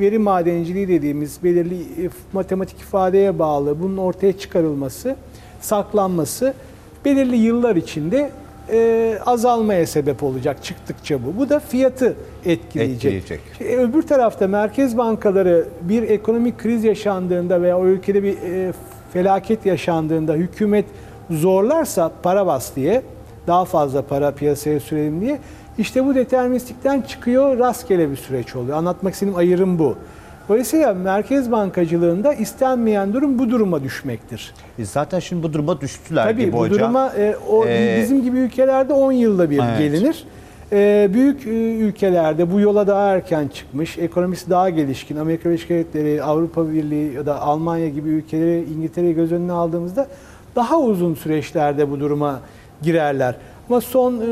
veri 0.00 0.18
madenciliği 0.18 0.88
dediğimiz 0.88 1.38
belirli 1.44 1.76
matematik 2.32 2.80
ifadeye 2.80 3.38
bağlı 3.38 3.82
bunun 3.82 3.96
ortaya 3.96 4.38
çıkarılması, 4.38 5.16
saklanması 5.60 6.54
belirli 7.04 7.36
yıllar 7.36 7.76
içinde 7.76 8.30
e, 8.72 9.18
azalmaya 9.26 9.86
sebep 9.86 10.22
olacak 10.22 10.64
çıktıkça 10.64 11.24
bu. 11.24 11.36
Bu 11.38 11.48
da 11.48 11.60
fiyatı 11.60 12.16
etkileyecek. 12.44 13.14
Etkileyecek. 13.14 13.40
E, 13.60 13.76
öbür 13.76 14.02
tarafta 14.02 14.48
merkez 14.48 14.98
bankaları 14.98 15.68
bir 15.80 16.02
ekonomik 16.02 16.58
kriz 16.58 16.84
yaşandığında 16.84 17.62
veya 17.62 17.78
o 17.78 17.86
ülkede 17.86 18.22
bir 18.22 18.32
e, 18.32 18.72
felaket 19.12 19.66
yaşandığında 19.66 20.32
hükümet 20.32 20.84
zorlarsa 21.30 22.12
para 22.22 22.46
bas 22.46 22.76
diye 22.76 23.02
daha 23.46 23.64
fazla 23.64 24.02
para 24.02 24.30
piyasaya 24.30 24.80
sürelim 24.80 25.20
diye 25.20 25.38
işte 25.78 26.04
bu 26.04 26.14
deterministikten 26.14 27.00
çıkıyor 27.00 27.58
rastgele 27.58 28.10
bir 28.10 28.16
süreç 28.16 28.56
oluyor. 28.56 28.76
Anlatmak 28.76 29.14
istediğim 29.14 29.38
ayrım 29.38 29.78
bu. 29.78 29.96
Dolayısıyla 30.48 30.94
merkez 30.94 31.52
bankacılığında 31.52 32.34
istenmeyen 32.34 33.12
durum 33.12 33.38
bu 33.38 33.50
duruma 33.50 33.82
düşmektir. 33.84 34.54
E 34.78 34.84
Zaten 34.84 35.18
şimdi 35.18 35.42
bu 35.42 35.52
duruma 35.52 35.80
düştüler 35.80 36.24
Tabii 36.24 36.40
gibi 36.40 36.52
bu 36.52 36.58
hocam. 36.58 36.78
duruma 36.78 37.12
e, 37.18 37.36
o 37.50 37.64
Ee, 37.66 37.98
bizim 38.02 38.22
gibi 38.22 38.38
ülkelerde 38.38 38.92
10 38.92 39.12
yılda 39.12 39.50
bir 39.50 39.58
Evet. 39.58 39.78
gelinir. 39.78 40.24
Ee, 40.72 41.10
büyük 41.14 41.46
e, 41.46 41.50
ülkelerde 41.78 42.52
bu 42.52 42.60
yola 42.60 42.86
daha 42.86 43.08
erken 43.14 43.48
çıkmış, 43.48 43.98
ekonomisi 43.98 44.50
daha 44.50 44.70
gelişkin, 44.70 45.16
Amerika 45.16 45.48
Birleşik 45.48 45.70
Devletleri, 45.70 46.22
Avrupa 46.22 46.72
Birliği 46.72 47.12
ya 47.14 47.26
da 47.26 47.40
Almanya 47.42 47.88
gibi 47.88 48.08
ülkeleri, 48.08 48.64
İngiltere'yi 48.76 49.14
göz 49.14 49.32
önüne 49.32 49.52
aldığımızda 49.52 50.06
daha 50.56 50.80
uzun 50.80 51.14
süreçlerde 51.14 51.90
bu 51.90 52.00
duruma 52.00 52.40
girerler. 52.82 53.34
Ama 53.70 53.80
son 53.80 54.14
e, 54.20 54.24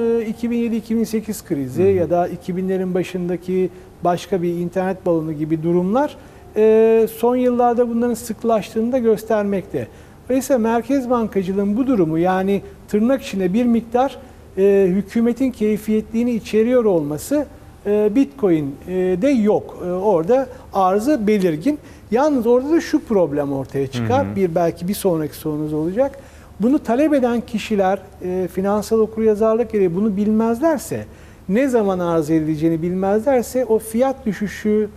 2007-2008 0.43 1.45
krizi 1.49 1.83
ya 1.83 2.11
da 2.11 2.29
2000'lerin 2.29 2.95
başındaki 2.95 3.71
başka 4.07 4.43
bir 4.43 4.49
internet 4.49 5.07
balonu 5.07 5.33
gibi 5.33 5.63
durumlar 5.63 6.17
e, 6.57 7.07
son 7.17 7.37
yıllarda 7.37 7.89
bunların 7.89 8.15
sıklaştığını 8.15 8.93
da 8.93 8.99
göstermekte. 8.99 9.89
Dolayısıyla 10.29 10.59
merkez 10.59 11.11
bankacılığın 11.11 11.77
bu 11.77 11.87
durumu 11.87 12.19
yani 12.19 12.63
tırnak 12.89 13.23
içinde 13.23 13.53
bir 13.53 13.65
miktar 13.65 14.19
e, 14.59 14.87
hükümetin 14.89 15.51
keyfiyetliğini 15.51 16.33
içeriyor 16.33 16.85
olması 16.85 17.47
e, 17.87 18.15
Bitcoin'de 18.15 19.29
yok. 19.29 19.79
E, 19.87 19.91
orada 19.91 20.47
arzı 20.73 21.27
belirgin. 21.27 21.79
Yalnız 22.11 22.47
orada 22.47 22.71
da 22.71 22.81
şu 22.81 23.05
problem 23.05 23.53
ortaya 23.53 23.87
çıkar. 23.87 24.37
Bir 24.37 24.55
belki 24.55 24.89
bir 24.89 24.95
sonraki 24.95 25.37
sorunuz 25.37 25.73
olacak. 25.73 26.19
Bunu 26.61 26.79
talep 26.79 27.15
eden 27.15 27.41
kişiler 27.41 27.99
e, 28.25 28.49
finansal 28.53 28.99
okuryazarlık 28.99 29.73
gereği 29.73 29.97
bunu 29.97 30.17
bilmezlerse, 30.17 31.05
ne 31.49 31.69
zaman 31.69 31.99
arz 31.99 32.31
edileceğini 32.31 32.83
bilmezlerse 32.83 33.65
o 33.65 33.79
fiyat 33.79 34.27
düşüşü 34.27 34.89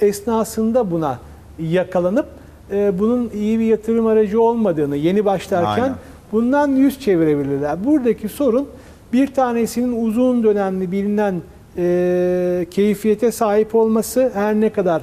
esnasında 0.00 0.90
buna 0.90 1.18
yakalanıp 1.58 2.26
e, 2.72 2.98
bunun 2.98 3.30
iyi 3.34 3.58
bir 3.58 3.64
yatırım 3.64 4.06
aracı 4.06 4.42
olmadığını 4.42 4.96
yeni 4.96 5.24
başlarken 5.24 5.82
Aynen. 5.82 5.96
bundan 6.32 6.68
yüz 6.68 7.00
çevirebilirler. 7.00 7.84
Buradaki 7.84 8.28
sorun 8.28 8.68
bir 9.12 9.34
tanesinin 9.34 10.06
uzun 10.06 10.44
dönemli 10.44 10.92
bilinen 10.92 11.34
e, 11.76 12.66
keyfiyete 12.70 13.32
sahip 13.32 13.74
olması 13.74 14.30
her 14.34 14.54
ne 14.54 14.72
kadar 14.72 15.02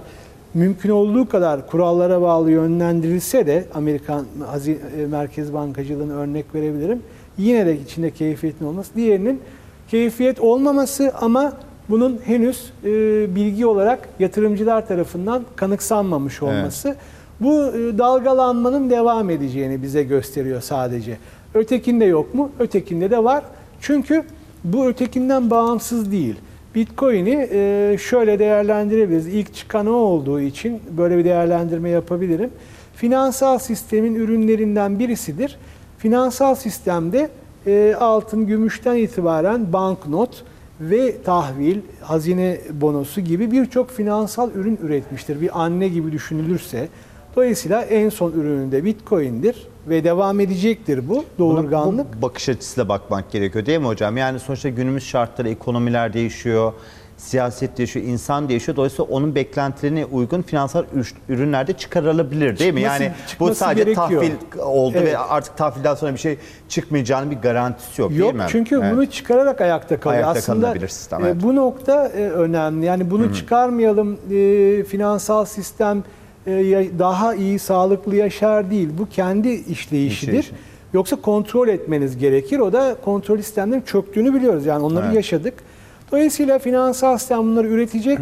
mümkün 0.53 0.89
olduğu 0.89 1.29
kadar 1.29 1.67
kurallara 1.67 2.21
bağlı 2.21 2.51
yönlendirilse 2.51 3.47
de 3.47 3.65
Amerikan 3.73 4.25
e, 4.67 5.05
Merkez 5.05 5.53
Bankacılığı'na 5.53 6.13
örnek 6.13 6.45
verebilirim. 6.55 7.01
Yine 7.37 7.65
de 7.65 7.79
içinde 7.79 8.11
keyfiyetin 8.11 8.65
olması. 8.65 8.95
Diğerinin 8.95 9.41
keyfiyet 9.87 10.39
olmaması 10.39 11.13
ama 11.21 11.53
bunun 11.89 12.19
henüz 12.25 12.73
e, 12.83 12.89
bilgi 13.35 13.65
olarak 13.65 14.09
yatırımcılar 14.19 14.87
tarafından 14.87 15.43
kanıksanmamış 15.55 16.43
olması. 16.43 16.95
Bu 17.39 17.53
e, 17.53 17.97
dalgalanmanın 17.97 18.89
devam 18.89 19.29
edeceğini 19.29 19.83
bize 19.83 20.03
gösteriyor 20.03 20.61
sadece. 20.61 21.17
Ötekinde 21.53 22.05
yok 22.05 22.33
mu? 22.33 22.51
Ötekinde 22.59 23.11
de 23.11 23.23
var. 23.23 23.43
Çünkü 23.81 24.23
bu 24.63 24.87
ötekinden 24.87 25.49
bağımsız 25.49 26.11
değil. 26.11 26.35
Bitcoin'i 26.75 27.49
e, 27.51 27.97
şöyle 27.99 28.39
değerlendirebiliriz. 28.39 29.27
İlk 29.27 29.53
çıkan 29.55 29.87
o 29.87 29.93
olduğu 29.93 30.39
için 30.39 30.81
böyle 30.97 31.17
bir 31.17 31.25
değerlendirme 31.25 31.89
yapabilirim. 31.89 32.49
Finansal 32.95 33.59
sistemin 33.59 34.15
ürünlerinden 34.15 34.99
birisidir. 34.99 35.57
Finansal 35.97 36.55
sistemde 36.55 37.29
e, 37.67 37.95
altın, 37.99 38.47
gümüşten 38.47 38.95
itibaren 38.95 39.73
banknot 39.73 40.43
ve 40.81 41.21
tahvil, 41.23 41.79
hazine 42.01 42.59
bonosu 42.73 43.21
gibi 43.21 43.51
birçok 43.51 43.91
finansal 43.91 44.51
ürün 44.51 44.79
üretmiştir. 44.83 45.41
Bir 45.41 45.63
anne 45.63 45.87
gibi 45.87 46.11
düşünülürse. 46.11 46.87
Dolayısıyla 47.35 47.81
en 47.81 48.09
son 48.09 48.31
ürünü 48.31 48.71
de 48.71 48.83
Bitcoin'dir 48.83 49.67
ve 49.89 50.03
devam 50.03 50.39
edecektir 50.39 51.09
bu 51.09 51.25
doğurganlık. 51.39 52.05
Buna 52.05 52.17
bu 52.17 52.21
bakış 52.21 52.49
açısıyla 52.49 52.89
bakmak 52.89 53.31
gerekiyor 53.31 53.65
değil 53.65 53.79
mi 53.79 53.85
hocam? 53.85 54.17
Yani 54.17 54.39
sonuçta 54.39 54.69
günümüz 54.69 55.03
şartları, 55.03 55.49
ekonomiler 55.49 56.13
değişiyor, 56.13 56.73
siyaset 57.17 57.77
değişiyor, 57.77 58.05
insan 58.05 58.49
değişiyor. 58.49 58.75
Dolayısıyla 58.75 59.03
onun 59.03 59.35
beklentilerine 59.35 60.05
uygun 60.05 60.41
finansal 60.41 60.83
ür- 60.95 61.13
ürünler 61.29 61.67
de 61.67 61.73
çıkarılabilir 61.73 62.59
değil 62.59 62.73
mi? 62.73 62.81
Çıkması- 62.81 63.03
yani 63.03 63.13
bu 63.39 63.55
sadece 63.55 63.83
gerekiyor. 63.83 64.07
tahvil 64.09 64.31
oldu 64.61 64.97
Evet. 64.97 65.07
ve 65.13 65.17
artık 65.17 65.57
tahvilden 65.57 65.95
sonra 65.95 66.13
bir 66.13 66.17
şey 66.17 66.37
çıkmayacağının 66.69 67.31
bir 67.31 67.35
garantisi 67.35 68.01
yok, 68.01 68.11
Yok 68.11 68.19
değil 68.21 68.33
mi? 68.43 68.45
çünkü 68.49 68.75
Evet. 68.83 68.93
bunu 68.93 69.05
çıkararak 69.05 69.61
ayakta 69.61 69.99
kalıyor. 69.99 70.23
Ayakta 70.23 70.39
Aslında 70.39 70.87
sistem, 70.87 71.25
e, 71.25 71.27
evet. 71.27 71.43
bu 71.43 71.55
nokta 71.55 72.07
e, 72.07 72.29
önemli. 72.29 72.85
Yani 72.85 73.11
bunu 73.11 73.33
çıkarmayalım 73.35 74.17
e, 74.31 74.83
finansal 74.83 75.45
sistem 75.45 76.03
e, 76.47 76.51
daha 76.99 77.35
iyi, 77.35 77.59
sağlıklı 77.59 78.15
yaşar 78.15 78.71
değil. 78.71 78.89
Bu 78.97 79.09
kendi 79.09 79.49
işleyişidir. 79.49 80.27
İşleyişi. 80.27 80.51
Yoksa 80.93 81.15
kontrol 81.15 81.67
etmeniz 81.67 82.17
gerekir. 82.17 82.59
O 82.59 82.73
da 82.73 82.95
kontrol 83.05 83.37
sistemlerin 83.37 83.81
çöktüğünü 83.81 84.33
biliyoruz. 84.33 84.65
Yani 84.65 84.83
onları 84.85 85.05
Evet. 85.05 85.15
yaşadık. 85.15 85.53
Dolayısıyla 86.15 86.59
finansal 86.59 87.17
sistem 87.17 87.39
bunları 87.39 87.67
üretecek. 87.67 88.19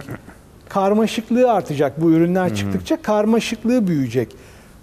karmaşıklığı 0.70 1.52
artacak. 1.52 2.02
Bu 2.02 2.12
ürünler 2.12 2.56
çıktıkça 2.56 3.02
karmaşıklığı 3.02 3.88
büyüyecek. 3.88 4.36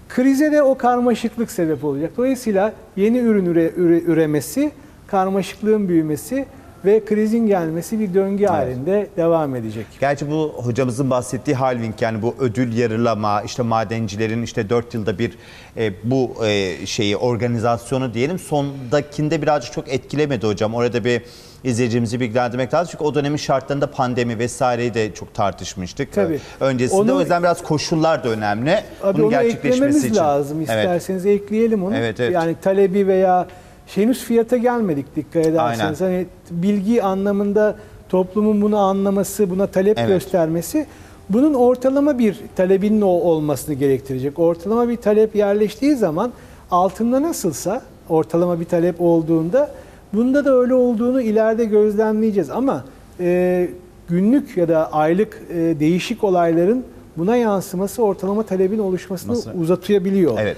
Krize 0.09 0.53
de 0.53 0.63
o 0.63 0.79
karmaşıklık 0.79 1.51
sebep 1.51 1.85
olacak. 1.85 2.11
Dolayısıyla 2.17 2.73
yeni 2.97 3.19
ürün 3.19 3.47
üre- 3.47 3.75
üre- 3.75 4.05
üremesi, 4.05 4.73
karmaşıklığın 5.07 5.89
büyümesi 5.89 6.47
ve 6.85 7.05
krizin 7.05 7.47
gelmesi 7.47 8.01
bir 8.01 8.15
döngü 8.15 8.47
halinde 8.47 9.07
devam 9.17 9.57
edecek. 9.57 9.87
Gerçi 10.01 10.31
bu 10.31 10.53
hocamızın 10.57 11.11
bahsettiği 11.11 11.57
halving 11.57 11.95
yani 12.01 12.23
bu 12.23 12.35
ödül 12.39 12.77
yarılama 12.77 13.43
işte 13.43 13.63
madencilerin 13.63 14.43
işte 14.43 14.71
4 14.71 14.95
yılda 14.95 15.19
bir 15.19 15.33
e, 15.77 15.93
bu 16.05 16.47
e, 16.47 16.87
şeyi 16.87 17.17
organizasyonu 17.17 18.15
diyelim 18.15 18.39
sondakinde 18.39 19.43
birazcık 19.43 19.73
çok 19.73 19.89
etkilemedi 19.89 20.47
hocam. 20.47 20.75
Orada 20.75 21.05
bir 21.05 21.23
izleyicimizi 21.65 22.21
bilgilendirmek 22.21 22.75
lazım. 22.75 22.89
Çünkü 22.93 23.05
o 23.05 23.15
dönemin 23.15 23.37
şartlarında 23.37 23.87
pandemi 23.91 24.39
vesaireyi 24.39 24.95
de 24.95 25.15
çok 25.15 25.35
tartışmıştık. 25.35 26.13
Tabii. 26.13 26.41
Öncesinde 26.61 27.01
Onu- 27.01 27.17
o 27.17 27.21
yüzden 27.21 27.43
biraz 27.43 27.63
koşullar 27.63 28.25
da 28.25 28.29
önemli. 28.29 28.79
Abi 29.03 29.15
Bunun 29.15 29.25
onu 29.25 29.31
gerçekleşmesi 29.31 30.07
için. 30.07 30.17
lazım. 30.17 30.57
Evet. 30.59 30.69
İsterseniz 30.69 31.27
ekleyelim 31.27 31.85
onu. 31.85 31.97
Evet, 31.97 32.21
evet. 32.21 32.33
Yani 32.35 32.57
talebi 32.63 33.07
veya 33.07 33.47
henüz 33.87 34.25
fiyata 34.25 34.57
gelmedik 34.57 35.17
dikkat 35.17 35.47
ederseniz. 35.47 36.01
Hani 36.01 36.27
bilgi 36.51 37.03
anlamında 37.03 37.77
toplumun 38.09 38.63
bunu 38.63 38.79
anlaması, 38.79 39.51
buna 39.51 39.67
talep 39.67 39.99
Evet. 39.99 40.09
göstermesi 40.09 40.87
bunun 41.29 41.55
ortalama 41.55 42.19
bir 42.19 42.41
talebinin 42.57 43.01
olmasını 43.01 43.75
gerektirecek. 43.75 44.39
Ortalama 44.39 44.89
bir 44.89 44.97
talep 44.97 45.37
yerleştiği 45.37 45.97
zaman 45.97 46.33
altında 46.71 47.23
nasılsa 47.23 47.83
ortalama 48.09 48.61
bir 48.61 48.65
talep 48.65 49.01
olduğunda 49.01 49.71
bunda 50.15 50.45
da 50.45 50.55
öyle 50.55 50.75
olduğunu 50.75 51.23
ileride 51.23 51.65
gözlemleyeceğiz. 51.65 52.51
Ama 52.51 52.85
e, 53.21 53.69
günlük 54.09 54.57
ya 54.57 54.69
da 54.69 54.93
aylık 54.93 55.43
e, 55.51 55.55
değişik 55.81 56.25
olayların 56.25 56.85
buna 57.17 57.37
yansıması 57.37 58.03
ortalama 58.03 58.43
talebin 58.43 58.79
oluşmasını 58.79 59.33
Nasıl? 59.33 59.51
uzatabiliyor. 59.61 60.35
Evet. 60.41 60.57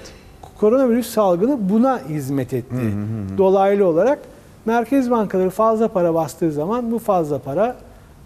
Koronavirüs 0.61 1.07
salgını 1.11 1.71
buna 1.71 2.01
hizmet 2.09 2.53
etti. 2.53 2.77
Dolaylı 3.39 3.87
olarak 3.87 4.19
merkez 4.65 5.11
bankaları 5.11 5.51
fazla 5.51 5.89
para 5.89 6.15
bastığı 6.15 6.53
zaman 6.53 6.93
bu 6.93 6.99
fazla 6.99 7.39
para 7.39 7.77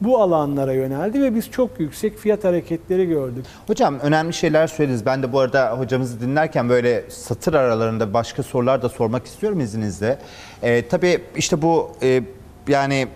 bu 0.01 0.19
alanlara 0.19 0.73
yöneldi 0.73 1.23
ve 1.23 1.35
biz 1.35 1.51
çok 1.51 1.81
yüksek 1.81 2.19
fiyat 2.19 2.45
hareketleri 2.45 3.07
gördük. 3.07 3.45
Hocam 3.67 3.99
önemli 3.99 4.33
şeyler 4.33 4.67
söylediniz. 4.67 5.07
Ben 5.07 5.23
de 5.23 5.33
bu 5.33 5.41
arada 5.41 5.79
hocamızı 5.79 6.21
dinlerken 6.21 6.69
böyle 6.69 7.05
satır 7.09 7.55
aralarında 7.55 8.15
başka 8.15 8.43
sorular 8.43 8.83
da 8.83 8.89
sormak 8.89 9.27
istiyorum 9.27 9.61
izninizle. 9.61 10.19
Ee, 10.63 10.89
tabii 10.89 11.21
işte 11.37 11.63
bu 11.63 11.93
e, 12.03 12.23
yani 12.69 13.09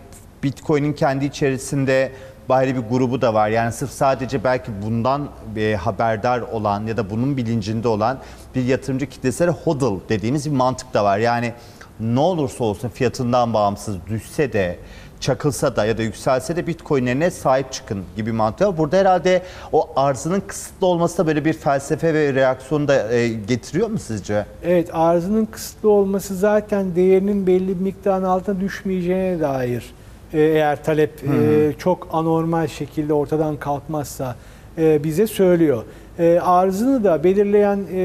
Bitcoin'in 0.43 0.93
kendi 0.93 1.25
içerisinde 1.25 2.13
ayrı 2.49 2.77
bir 2.77 2.89
grubu 2.89 3.23
da 3.23 3.35
var. 3.35 3.49
Yani 3.49 3.73
sırf 3.73 3.91
sadece 3.91 4.45
belki 4.45 4.83
bundan 4.83 5.29
e, 5.57 5.75
haberdar 5.75 6.41
olan 6.41 6.87
ya 6.87 6.97
da 6.97 7.11
bunun 7.11 7.37
bilincinde 7.37 7.89
olan 7.89 8.19
bir 8.55 8.65
yatırımcı 8.65 9.07
kitlesine 9.07 9.51
hodl 9.51 10.09
dediğimiz 10.09 10.47
bir 10.47 10.57
mantık 10.57 10.95
da 10.95 11.05
var. 11.05 11.19
Yani 11.19 11.53
ne 12.01 12.21
olursa 12.21 12.65
olsun 12.65 12.89
fiyatından 12.89 13.55
bağımsız 13.55 13.97
düşse 14.07 14.53
de 14.53 14.79
çakılsa 15.21 15.77
da 15.77 15.85
ya 15.85 15.99
da 15.99 16.03
yükselse 16.03 16.57
de 16.57 16.67
bitcoinlerine 16.67 17.31
sahip 17.31 17.73
çıkın 17.73 18.05
gibi 18.17 18.33
mantığı 18.33 18.69
var. 18.69 18.79
Burada 18.79 18.97
herhalde 18.97 19.43
o 19.73 19.89
arzının 19.97 20.43
kısıtlı 20.47 20.87
olması 20.87 21.19
da 21.19 21.27
böyle 21.27 21.45
bir 21.45 21.53
felsefe 21.53 22.15
ve 22.15 22.35
reaksiyon 22.35 22.89
da 22.89 23.13
e, 23.13 23.29
getiriyor 23.29 23.89
mu 23.89 23.99
sizce? 23.99 24.47
Evet 24.65 24.89
arzının 24.93 25.45
kısıtlı 25.45 25.91
olması 25.91 26.35
zaten 26.37 26.95
değerinin 26.95 27.47
belli 27.47 27.69
bir 27.69 27.85
miktarın 27.85 28.25
altına 28.25 28.61
düşmeyeceğine 28.61 29.41
dair 29.41 29.95
e, 30.33 30.41
eğer 30.41 30.85
talep 30.85 31.11
e, 31.25 31.73
çok 31.79 32.09
anormal 32.13 32.67
şekilde 32.67 33.13
ortadan 33.13 33.57
kalkmazsa 33.57 34.37
e, 34.79 35.05
bize 35.05 35.27
söylüyor. 35.27 35.85
E, 36.19 36.41
arzını 36.41 37.05
da 37.05 37.25
belirleyen 37.25 37.77
e, 37.77 37.97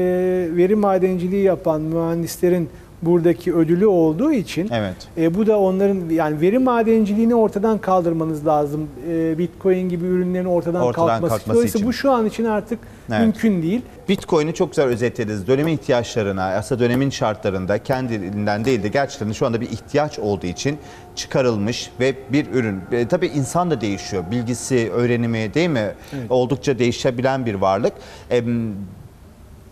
veri 0.56 0.74
madenciliği 0.74 1.42
yapan 1.42 1.80
mühendislerin 1.80 2.68
buradaki 3.02 3.54
ödülü 3.54 3.86
olduğu 3.86 4.32
için 4.32 4.68
Evet. 4.72 4.94
e, 5.18 5.34
bu 5.34 5.46
da 5.46 5.58
onların 5.58 6.10
yani 6.10 6.40
veri 6.40 6.58
madenciliğini 6.58 7.34
ortadan 7.34 7.78
kaldırmanız 7.78 8.46
lazım. 8.46 8.88
E, 9.10 9.38
Bitcoin 9.38 9.88
gibi 9.88 10.04
ürünlerin 10.04 10.44
ortadan, 10.44 10.82
Ortadan 10.82 11.06
kalkması. 11.06 11.28
kalkması 11.30 11.56
Dolayısıyla 11.56 11.78
için. 11.78 11.88
bu 11.88 11.92
şu 11.92 12.10
an 12.10 12.26
için 12.26 12.44
artık 12.44 12.78
Evet. 13.10 13.20
mümkün 13.20 13.62
değil. 13.62 13.80
Bitcoin'i 14.08 14.54
çok 14.54 14.70
güzel 14.70 14.84
özetlediniz. 14.86 15.46
Dönemin 15.46 15.72
ihtiyaçlarına, 15.72 16.44
aslında 16.44 16.80
dönemin 16.80 17.10
şartlarında 17.10 17.78
kendiliğinden 17.82 18.64
değil 18.64 18.82
de 18.82 18.88
gerçekten 18.88 19.32
şu 19.32 19.46
anda 19.46 19.60
bir 19.60 19.70
ihtiyaç 19.70 20.18
olduğu 20.18 20.46
için 20.46 20.78
çıkarılmış 21.16 21.90
ve 22.00 22.14
bir 22.32 22.46
ürün. 22.54 22.80
E, 22.92 23.08
tabii 23.08 23.26
insan 23.26 23.70
da 23.70 23.80
değişiyor. 23.80 24.24
Bilgisi, 24.30 24.90
öğrenimi 24.94 25.54
değil 25.54 25.68
mi? 25.70 25.92
Evet. 26.12 26.30
Oldukça 26.30 26.78
değişebilen 26.78 27.46
bir 27.46 27.54
varlık. 27.54 27.92
E, 28.30 28.42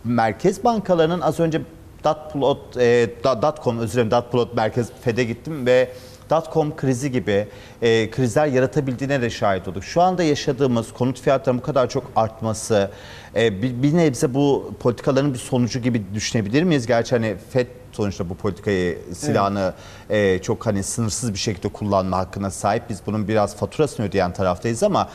merkez 0.03 0.63
bankalarının 0.63 1.21
az 1.21 1.39
önce 1.39 1.61
Datplot, 2.05 2.77
e, 2.77 3.09
da- 3.23 3.41
Datcom 3.41 3.79
özür 3.79 3.93
dilerim 3.93 4.11
Datplot 4.11 4.55
Merkez 4.55 4.89
Fed'e 5.01 5.23
gittim 5.23 5.65
ve 5.65 5.89
Datcom 6.29 6.75
krizi 6.75 7.11
gibi 7.11 7.47
e, 7.81 8.09
krizler 8.09 8.47
yaratabildiğine 8.47 9.21
de 9.21 9.29
şahit 9.29 9.67
olduk. 9.67 9.83
Şu 9.83 10.01
anda 10.01 10.23
yaşadığımız 10.23 10.93
konut 10.93 11.21
fiyatlarının 11.21 11.61
bu 11.61 11.65
kadar 11.65 11.89
çok 11.89 12.11
artması 12.15 12.91
e, 13.35 13.61
bir, 13.61 13.83
bir 13.83 13.97
nebze 13.97 14.33
bu 14.33 14.73
politikaların 14.79 15.33
bir 15.33 15.39
sonucu 15.39 15.79
gibi 15.79 16.01
düşünebilir 16.13 16.63
miyiz? 16.63 16.87
Gerçi 16.87 17.15
hani 17.15 17.35
Fed 17.49 17.67
sonuçta 17.95 18.29
bu 18.29 18.35
politikayı 18.35 18.99
silahını 19.13 19.73
e, 20.09 20.41
çok 20.41 20.65
hani 20.65 20.83
sınırsız 20.83 21.33
bir 21.33 21.39
şekilde 21.39 21.67
kullanma 21.67 22.17
hakkına 22.17 22.51
sahip. 22.51 22.83
Biz 22.89 22.99
bunun 23.05 23.27
biraz 23.27 23.55
faturasını 23.55 24.05
ödeyen 24.05 24.33
taraftayız 24.33 24.83
ama 24.83 25.09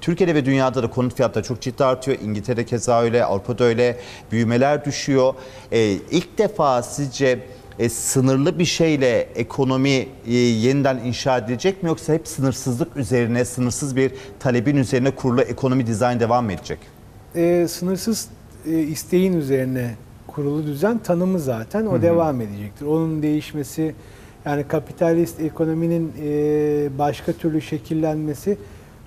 Türkiye'de 0.00 0.34
ve 0.34 0.44
dünyada 0.44 0.82
da 0.82 0.90
konut 0.90 1.14
fiyatları 1.14 1.44
çok 1.44 1.60
ciddi 1.60 1.84
artıyor. 1.84 2.18
İngiltere'de 2.22 2.66
keza 2.66 3.02
öyle, 3.02 3.24
Avrupa'da 3.24 3.64
öyle. 3.64 3.96
Büyümeler 4.32 4.84
düşüyor. 4.84 5.34
E, 5.72 5.82
ilk 5.90 6.38
defa 6.38 6.82
sizce 6.82 7.46
e, 7.78 7.88
sınırlı 7.88 8.58
bir 8.58 8.64
şeyle 8.64 9.20
ekonomi 9.20 10.08
e, 10.26 10.34
yeniden 10.34 10.98
inşa 10.98 11.38
edilecek 11.38 11.82
mi 11.82 11.88
yoksa 11.88 12.12
hep 12.12 12.28
sınırsızlık 12.28 12.96
üzerine, 12.96 13.44
sınırsız 13.44 13.96
bir 13.96 14.12
talebin 14.40 14.76
üzerine 14.76 15.10
kurulu 15.10 15.40
ekonomi 15.40 15.86
dizayn 15.86 16.20
devam 16.20 16.44
mı 16.44 16.52
edecek? 16.52 16.78
e, 17.34 17.66
sınırsız 17.68 18.28
e, 18.66 18.78
isteğin 18.78 19.32
üzerine 19.32 19.94
kurulu 20.34 20.66
düzen 20.66 20.98
tanımı 20.98 21.38
zaten 21.40 21.86
o 21.86 22.02
devam 22.02 22.40
edecektir. 22.40 22.86
Onun 22.86 23.22
değişmesi 23.22 23.94
yani 24.46 24.64
kapitalist 24.68 25.40
ekonominin 25.40 26.12
e, 26.22 26.98
başka 26.98 27.32
türlü 27.32 27.60
şekillenmesi 27.62 28.58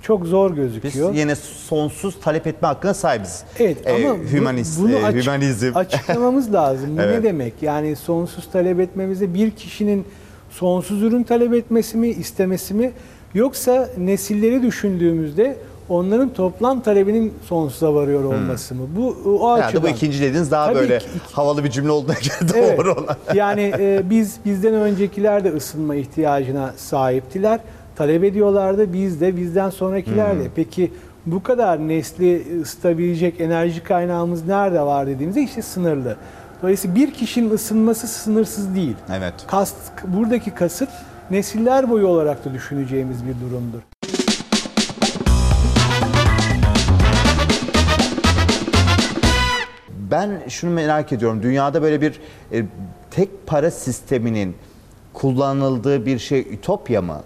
çok 0.01 0.25
zor 0.25 0.50
Biz 0.50 0.55
gözüküyor. 0.58 1.13
yine 1.13 1.36
sonsuz 1.36 2.20
talep 2.20 2.48
etme 2.48 2.67
hakkına 2.67 2.94
sahibiz. 2.94 3.44
Evet 3.60 3.77
E, 3.88 3.94
ama 4.08 4.17
hümanist, 4.32 4.79
bunu 4.82 4.91
e, 4.91 5.03
açık- 5.05 5.24
hümanizm. 5.25 5.72
açıklamamız 5.75 6.53
lazım. 6.53 6.98
Bu 6.98 7.01
Evet. 7.01 7.17
ne 7.17 7.24
demek? 7.24 7.53
Yani 7.62 7.96
sonsuz 7.96 8.50
talep 8.51 8.79
etmemize 8.79 9.34
bir 9.34 9.51
kişinin 9.51 10.05
sonsuz 10.50 11.01
ürün 11.03 11.24
talep 11.24 11.53
etmesi 11.53 11.98
mi, 11.98 12.08
istemesi 12.10 12.74
mi? 12.74 12.91
Yoksa 13.34 13.89
nesilleri 13.98 14.63
düşündüğümüzde 14.63 15.58
onların 15.89 16.29
toplam 16.29 16.81
talebinin 16.81 17.33
sonsuza 17.45 17.93
varıyor 17.93 18.23
olması 18.23 18.75
mı? 18.75 18.81
Bu 18.97 19.17
o 19.41 19.51
açıdan. 19.51 19.83
bu 19.83 19.87
ikinci 19.87 20.21
dediğiniz 20.21 20.51
daha 20.51 20.65
Tabii 20.65 20.75
böyle 20.75 20.99
ki 20.99 21.05
havalı 21.31 21.63
bir 21.63 21.69
cümle 21.69 21.91
olduğuna 21.91 22.13
göre 22.13 22.59
Evet. 22.59 22.77
doğru 22.79 22.91
olan. 22.93 23.15
Yani 23.33 23.73
e, 23.79 24.01
biz 24.09 24.35
bizden 24.45 24.73
öncekiler 24.73 25.43
de 25.43 25.53
ısınma 25.53 25.95
ihtiyacına 25.95 26.73
sahiptiler. 26.77 27.59
Talep 27.95 28.23
ediyorlardı. 28.23 28.93
Biz 28.93 29.21
de 29.21 29.37
bizden 29.37 29.69
sonrakiler 29.69 30.31
Hmm. 30.33 30.39
de. 30.39 30.47
Peki 30.55 30.91
bu 31.25 31.43
kadar 31.43 31.87
nesli 31.87 32.43
ısıtabilecek 32.61 33.41
enerji 33.41 33.83
kaynağımız 33.83 34.45
nerede 34.47 34.81
var 34.81 35.07
dediğimizde 35.07 35.41
işte 35.41 35.61
sınırlı. 35.61 36.15
Dolayısıyla 36.61 36.95
bir 36.95 37.11
kişinin 37.13 37.49
ısınması 37.49 38.07
sınırsız 38.07 38.75
değil. 38.75 38.95
Evet. 39.17 39.33
Kast, 39.47 39.75
buradaki 40.07 40.51
kasıt 40.51 40.89
nesiller 41.31 41.89
boyu 41.89 42.07
olarak 42.07 42.45
da 42.45 42.53
düşüneceğimiz 42.53 43.17
bir 43.25 43.33
durumdur. 43.49 43.79
Ben 50.15 50.50
şunu 50.50 50.72
merak 50.72 51.12
ediyorum. 51.13 51.43
Dünyada 51.43 51.81
böyle 51.81 52.01
bir 52.01 52.19
e, 52.51 52.65
tek 53.12 53.29
para 53.48 53.72
sisteminin 53.72 54.55
kullanıldığı 55.13 56.05
bir 56.05 56.19
şey 56.19 56.39
ütopya 56.39 57.01
mı? 57.01 57.22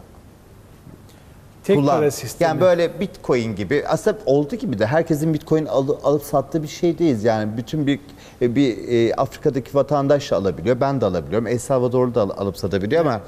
Tek 1.64 1.78
Kullan- 1.78 1.98
para 2.00 2.12
sistemi. 2.12 2.48
Yani 2.50 2.62
böyle 2.62 3.00
Bitcoin 3.00 3.56
gibi 3.56 3.84
aslında 3.88 4.18
oldu 4.26 4.56
gibi 4.56 4.80
de 4.80 4.86
herkesin 4.86 5.34
Bitcoin 5.34 5.66
alı- 5.66 5.98
alıp 6.04 6.24
sattığı 6.24 6.64
bir 6.64 6.68
şey 6.68 7.00
değiliz. 7.00 7.24
Yani 7.24 7.58
bütün 7.58 7.88
bir 7.88 8.00
e, 8.42 8.56
bir 8.56 8.78
e, 8.88 9.14
Afrika'daki 9.16 9.76
vatandaş 9.76 10.32
da 10.32 10.36
alabiliyor. 10.36 10.82
Ben 10.82 11.02
de 11.02 11.06
alabiliyorum. 11.06 11.48
El 11.48 11.60
Salvador'da 11.60 12.16
da 12.16 12.22
al- 12.22 12.38
alıp 12.38 12.58
satabiliyor 12.58 13.02
ama 13.02 13.22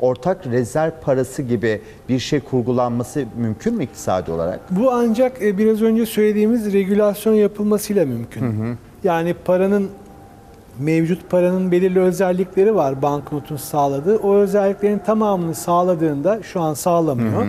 ortak 0.00 0.46
rezerv 0.46 0.90
parası 1.02 1.42
gibi 1.42 1.80
bir 2.08 2.18
şey 2.18 2.40
kurgulanması 2.40 3.24
mümkün 3.36 3.74
mü 3.74 3.84
iktisadi 3.84 4.30
olarak? 4.32 4.60
Bu 4.70 4.92
ancak 4.92 5.42
e, 5.42 5.58
biraz 5.58 5.82
önce 5.82 6.06
söylediğimiz 6.06 6.72
regülasyon 6.72 7.34
yapılmasıyla 7.34 8.06
mümkün. 8.06 8.76
Yani 9.06 9.34
paranın 9.44 9.88
mevcut 10.78 11.30
paranın 11.30 11.70
belirli 11.72 12.00
özellikleri 12.00 12.74
var 12.74 13.02
banknotun 13.02 13.56
sağladığı. 13.56 14.16
O 14.16 14.34
özelliklerin 14.34 14.98
tamamını 14.98 15.54
sağladığında 15.54 16.42
şu 16.42 16.60
an 16.60 16.74
sağlamıyor. 16.74 17.46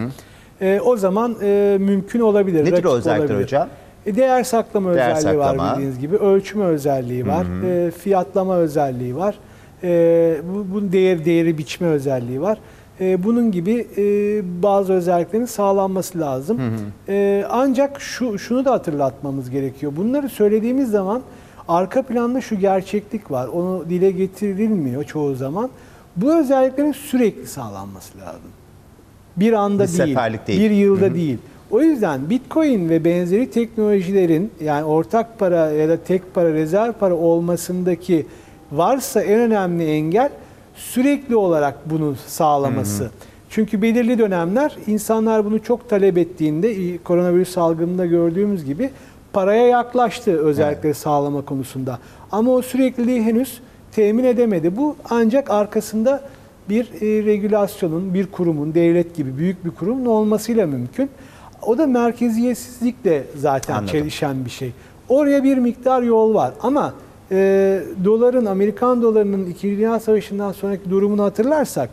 E, 0.62 0.80
o 0.86 0.98
zaman 0.98 1.36
e, 1.42 1.78
mümkün 1.80 2.20
olabilir. 2.20 2.66
Nedir 2.66 2.84
o 2.86 2.94
özellikler 2.96 3.26
olabilir. 3.26 3.44
hocam? 3.44 3.68
E, 4.06 4.16
değer 4.16 4.44
saklama 4.44 4.94
Değer 4.94 5.16
özelliği 5.16 5.40
var 5.40 5.48
saklama. 5.50 5.72
bildiğiniz 5.76 6.00
gibi. 6.00 6.16
Ölçme 6.16 6.66
özelliği 6.66 7.28
var. 7.28 7.46
e, 7.66 7.92
fiyatlama 7.92 8.56
özelliği 8.56 9.16
var. 9.16 9.36
E, 9.84 9.90
bu, 10.54 10.66
bu 10.74 10.92
değer 10.92 11.26
değeri 11.26 11.58
biçme 11.58 11.88
özelliği 11.88 12.42
var. 12.42 12.58
E, 13.02 13.24
bunun 13.24 13.52
gibi 13.52 13.88
e, 13.98 14.04
bazı 14.64 14.94
özelliklerin 14.94 15.46
sağlanması 15.46 16.20
lazım. 16.20 16.60
E, 17.10 17.46
ancak 17.50 18.02
şu 18.02 18.40
şunu 18.40 18.66
da 18.66 18.72
hatırlatmamız 18.72 19.50
gerekiyor. 19.50 19.92
Bunları 19.98 20.30
söylediğimiz 20.30 20.92
zaman 20.92 21.22
arka 21.68 22.02
planda 22.02 22.42
şu 22.42 22.56
gerçeklik 22.56 23.32
var. 23.32 23.48
Onu 23.48 23.86
dile 23.90 24.12
getirilmiyor 24.12 25.04
çoğu 25.04 25.36
zaman. 25.36 25.70
Bu 26.16 26.36
özelliklerin 26.40 26.92
sürekli 26.92 27.48
sağlanması 27.48 28.18
lazım. 28.18 28.52
Bir 29.38 29.54
anda 29.54 29.84
Bir 29.84 29.98
değil, 29.98 30.18
değil. 30.48 30.62
bir 30.62 30.76
yılda 30.76 31.16
değil. 31.16 31.38
O 31.72 31.82
yüzden 31.82 32.30
Bitcoin 32.30 32.90
ve 32.90 33.06
benzeri 33.06 33.52
teknolojilerin 33.52 34.52
yani 34.64 34.84
ortak 34.84 35.40
para 35.40 35.72
ya 35.72 35.90
da 35.90 35.98
tek 35.98 36.34
para, 36.34 36.54
rezerv 36.54 36.92
para 36.94 37.16
olmasındaki 37.16 38.26
varsa 38.72 39.22
en 39.22 39.40
önemli 39.40 39.86
engel 39.86 40.30
sürekli 40.76 41.36
olarak 41.36 41.90
bunu 41.90 42.16
sağlaması. 42.28 43.12
Çünkü 43.50 43.82
belirli 43.82 44.20
dönemler 44.20 44.78
insanlar 44.88 45.46
bunu 45.46 45.64
çok 45.64 45.90
talep 45.90 46.18
ettiğinde 46.18 46.98
koronavirüs 46.98 47.50
salgınında 47.50 48.06
gördüğümüz 48.06 48.66
gibi 48.66 48.90
paraya 49.34 49.68
yaklaştı 49.68 50.32
özellikle 50.32 50.94
sağlama 50.94 51.42
konusunda. 51.42 52.00
Ama 52.32 52.52
o 52.52 52.62
sürekliliği 52.62 53.22
henüz 53.22 53.62
temin 53.92 54.24
edemedi. 54.24 54.78
Bu 54.78 54.96
ancak 55.10 55.50
arkasında 55.52 56.22
bir 56.70 56.86
e, 56.86 57.26
regülasyonun, 57.26 58.14
bir 58.14 58.28
kurumun, 58.28 58.74
devlet 58.74 59.16
gibi 59.16 59.38
büyük 59.38 59.66
bir 59.66 59.72
kurumun 59.72 60.06
olmasıyla 60.06 60.68
mümkün. 60.68 61.10
O 61.62 61.78
da 61.78 61.88
merkeziyetsizlikle 61.88 63.24
zaten 63.36 63.74
Anladım. 63.74 63.92
çelişen 63.92 64.46
bir 64.46 64.50
şey. 64.50 64.72
Oraya 65.10 65.44
bir 65.44 65.58
miktar 65.58 66.02
yol 66.02 66.34
var 66.34 66.54
ama 66.62 66.94
e, 67.32 67.80
doların, 68.04 68.46
Amerikan 68.46 69.02
dolarının 69.02 69.46
2. 69.46 69.78
Dünya 69.78 70.00
Savaşı'ndan 70.00 70.52
sonraki 70.52 70.90
durumunu 70.90 71.24
hatırlarsak 71.24 71.90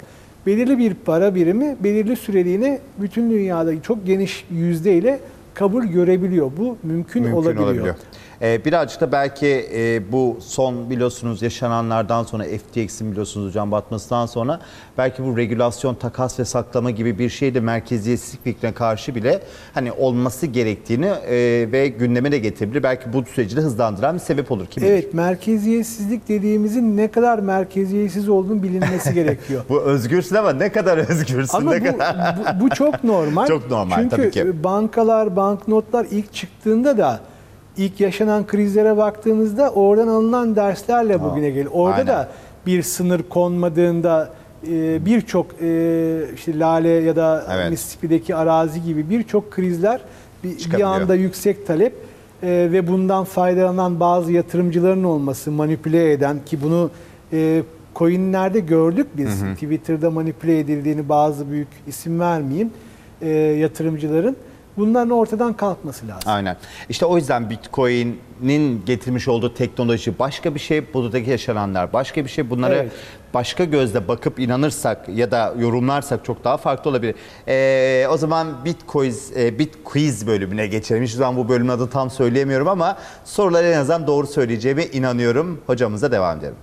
belirli 0.46 0.78
bir 0.78 0.94
para 0.94 1.34
birimi 1.34 1.76
belirli 1.80 2.16
süreliğine 2.16 2.78
bütün 2.98 3.30
dünyada 3.30 3.82
çok 3.82 4.06
geniş 4.06 4.44
yüzdeyle 4.50 5.20
kabul 5.54 5.84
görebiliyor. 5.84 6.50
Bu 6.56 6.76
mümkün, 6.82 7.22
mümkün 7.22 7.36
olabiliyor. 7.36 7.66
olabiliyor. 7.66 7.94
Ee, 8.42 8.64
birazcık 8.64 9.00
da 9.00 9.12
belki 9.12 9.66
e, 9.74 10.12
bu 10.12 10.36
son 10.40 10.90
biliyorsunuz 10.90 11.42
yaşananlardan 11.42 12.22
sonra 12.22 12.44
FTX'in 12.44 13.10
biliyorsunuz 13.10 13.48
hocam 13.48 13.70
batmasından 13.70 14.26
sonra 14.26 14.60
belki 14.98 15.24
bu 15.24 15.36
regülasyon, 15.36 15.94
takas 15.94 16.40
ve 16.40 16.44
saklama 16.44 16.90
gibi 16.90 17.18
bir 17.18 17.28
şey 17.28 17.54
de 17.54 17.60
merkeziyetsizlik 17.60 18.44
fikrine 18.44 18.72
karşı 18.72 19.14
bile 19.14 19.40
hani 19.74 19.92
olması 19.92 20.46
gerektiğini 20.46 21.06
e, 21.06 21.68
ve 21.72 21.88
gündeme 21.88 22.32
de 22.32 22.38
getirebilir. 22.38 22.82
Belki 22.82 23.12
bu 23.12 23.24
süreci 23.24 23.56
de 23.56 23.60
hızlandıran 23.60 24.14
bir 24.14 24.20
sebep 24.20 24.52
olur. 24.52 24.66
Kim 24.66 24.82
bilir? 24.82 24.92
Evet, 24.92 25.14
merkeziyetsizlik 25.14 26.28
dediğimizin 26.28 26.96
ne 26.96 27.10
kadar 27.10 27.38
merkeziyetsiz 27.38 28.28
olduğunu 28.28 28.62
bilinmesi 28.62 29.14
gerekiyor. 29.14 29.62
Bu 29.68 29.80
özgürsün 29.80 30.34
ama 30.36 30.52
ne 30.52 30.72
kadar 30.72 30.98
özgürsün 30.98 31.56
Ama 31.56 31.74
ne 31.74 31.80
bu, 31.80 31.84
kadar. 31.92 32.36
bu, 32.38 32.64
bu 32.64 32.70
çok 32.70 33.04
normal. 33.04 33.46
Çok 33.54 33.70
normal, 33.70 33.96
Çünkü 33.96 34.16
tabii 34.16 34.30
ki. 34.30 34.64
bankalar, 34.64 35.36
banknotlar 35.36 36.06
ilk 36.10 36.32
çıktığında 36.32 36.98
da 36.98 37.20
ilk 37.76 38.00
yaşanan 38.00 38.46
krizlere 38.46 38.96
baktığınızda 38.96 39.70
oradan 39.70 40.08
alınan 40.08 40.56
derslerle 40.56 41.22
bugüne 41.22 41.50
gelir. 41.50 41.68
Orada 41.72 41.94
aynen. 41.94 42.06
da 42.06 42.28
bir 42.66 42.82
sınır 42.82 43.22
konmadığında 43.22 44.30
e, 44.70 45.06
birçok 45.06 45.46
e, 45.62 46.34
işte 46.34 46.58
Lale 46.58 46.88
ya 46.88 47.16
da 47.16 47.46
Evet. 47.52 47.70
Mississippi'deki 47.70 48.34
arazi 48.34 48.82
gibi 48.82 49.10
birçok 49.10 49.50
krizler 49.50 50.00
bir, 50.44 50.72
bir 50.76 50.82
anda 50.82 51.14
yüksek 51.14 51.66
talep 51.66 51.92
e, 52.42 52.68
ve 52.72 52.88
bundan 52.88 53.24
faydalanan 53.24 54.00
bazı 54.00 54.32
yatırımcıların 54.32 55.04
olması 55.04 55.50
manipüle 55.50 56.12
eden 56.12 56.44
ki 56.46 56.62
bunu 56.62 56.90
coinlerde 57.94 58.60
gördük 58.60 59.06
biz 59.16 59.40
Twitter'da 59.54 60.10
manipüle 60.10 60.58
edildiğini 60.58 61.08
bazı 61.08 61.50
büyük 61.50 61.68
isim 61.86 62.20
vermeyeyim 62.20 62.70
yatırımcıların. 63.60 64.36
Bunların 64.76 65.10
ortadan 65.10 65.52
kalkması 65.52 66.08
lazım. 66.08 66.22
Aynen. 66.26 66.56
İşte 66.88 67.06
o 67.06 67.16
yüzden 67.16 67.50
Bitcoin'in 67.50 68.82
getirmiş 68.86 69.28
olduğu 69.28 69.54
teknoloji 69.54 70.18
başka 70.18 70.54
bir 70.54 70.60
şey, 70.60 70.94
buradaki 70.94 71.30
yaşananlar 71.30 71.92
başka 71.92 72.24
bir 72.24 72.30
şey. 72.30 72.50
Bunları 72.50 72.74
Evet. 72.74 72.92
başka 73.34 73.64
gözle 73.64 74.08
bakıp 74.08 74.38
inanırsak 74.40 75.08
ya 75.08 75.30
da 75.30 75.54
yorumlarsak 75.58 76.24
çok 76.24 76.44
daha 76.44 76.56
farklı 76.56 76.90
olabilir. 76.90 77.14
Ee, 77.48 78.06
o 78.10 78.16
zaman 78.16 78.64
Bitcoin, 78.64 79.14
e, 79.36 79.58
Bitquiz 79.58 80.26
bölümüne 80.26 80.66
geçelim. 80.66 81.02
Hiçbir 81.02 81.18
zaman 81.18 81.36
bu 81.36 81.48
bölümün 81.48 81.68
adını 81.68 81.90
tam 81.90 82.10
söyleyemiyorum 82.10 82.68
ama 82.68 82.96
soruları 83.24 83.66
en 83.66 83.78
azından 83.78 84.06
doğru 84.06 84.26
söyleyeceğime 84.26 84.86
inanıyorum. 84.86 85.60
Hocamıza 85.66 86.12
devam 86.12 86.38
edelim. 86.38 86.54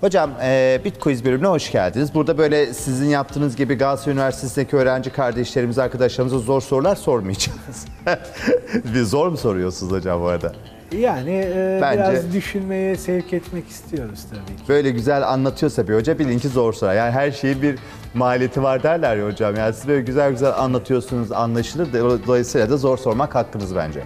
Hocam 0.00 0.30
e, 0.42 0.80
Bitcoin 0.84 1.24
bölümüne 1.24 1.46
hoş 1.48 1.72
geldiniz. 1.72 2.14
Burada 2.14 2.38
böyle 2.38 2.74
sizin 2.74 3.06
yaptığınız 3.08 3.56
gibi 3.56 3.74
Galatasaray 3.74 4.14
Üniversitesi'ndeki 4.14 4.76
öğrenci 4.76 5.10
kardeşlerimiz, 5.10 5.78
arkadaşlarımıza 5.78 6.38
zor 6.38 6.60
sorular 6.60 6.96
sormayacağız. 6.96 7.86
Bir 8.94 9.02
zor 9.02 9.28
mu 9.28 9.36
soruyorsunuz 9.36 9.92
hocam 9.92 10.20
bu 10.20 10.26
arada? 10.26 10.52
Yani 10.98 11.30
e, 11.54 11.78
Bence- 11.82 12.02
biraz 12.02 12.32
düşünmeye 12.32 12.96
sevk 12.96 13.32
etmek 13.32 13.68
istiyoruz 13.68 14.20
tabii 14.30 14.56
ki. 14.56 14.62
Böyle 14.68 14.90
güzel 14.90 15.28
anlatıyorsa 15.28 15.88
bir 15.88 15.94
hoca 15.94 16.18
bilin 16.18 16.38
ki 16.38 16.48
zor 16.48 16.72
sorar. 16.72 16.94
Yani 16.94 17.10
her 17.10 17.30
şeyin 17.30 17.62
bir 17.62 17.78
maliyeti 18.14 18.62
var 18.62 18.82
derler 18.82 19.16
ya 19.16 19.26
hocam. 19.26 19.56
Yani 19.56 19.74
siz 19.74 19.88
böyle 19.88 20.02
güzel 20.02 20.30
güzel 20.30 20.58
anlatıyorsunuz, 20.58 21.32
anlaşılır. 21.32 21.88
Dolayısıyla 22.26 22.70
da 22.70 22.76
zor 22.76 22.98
sormak 22.98 23.34
hakkınız 23.34 23.76
bence. 23.76 24.02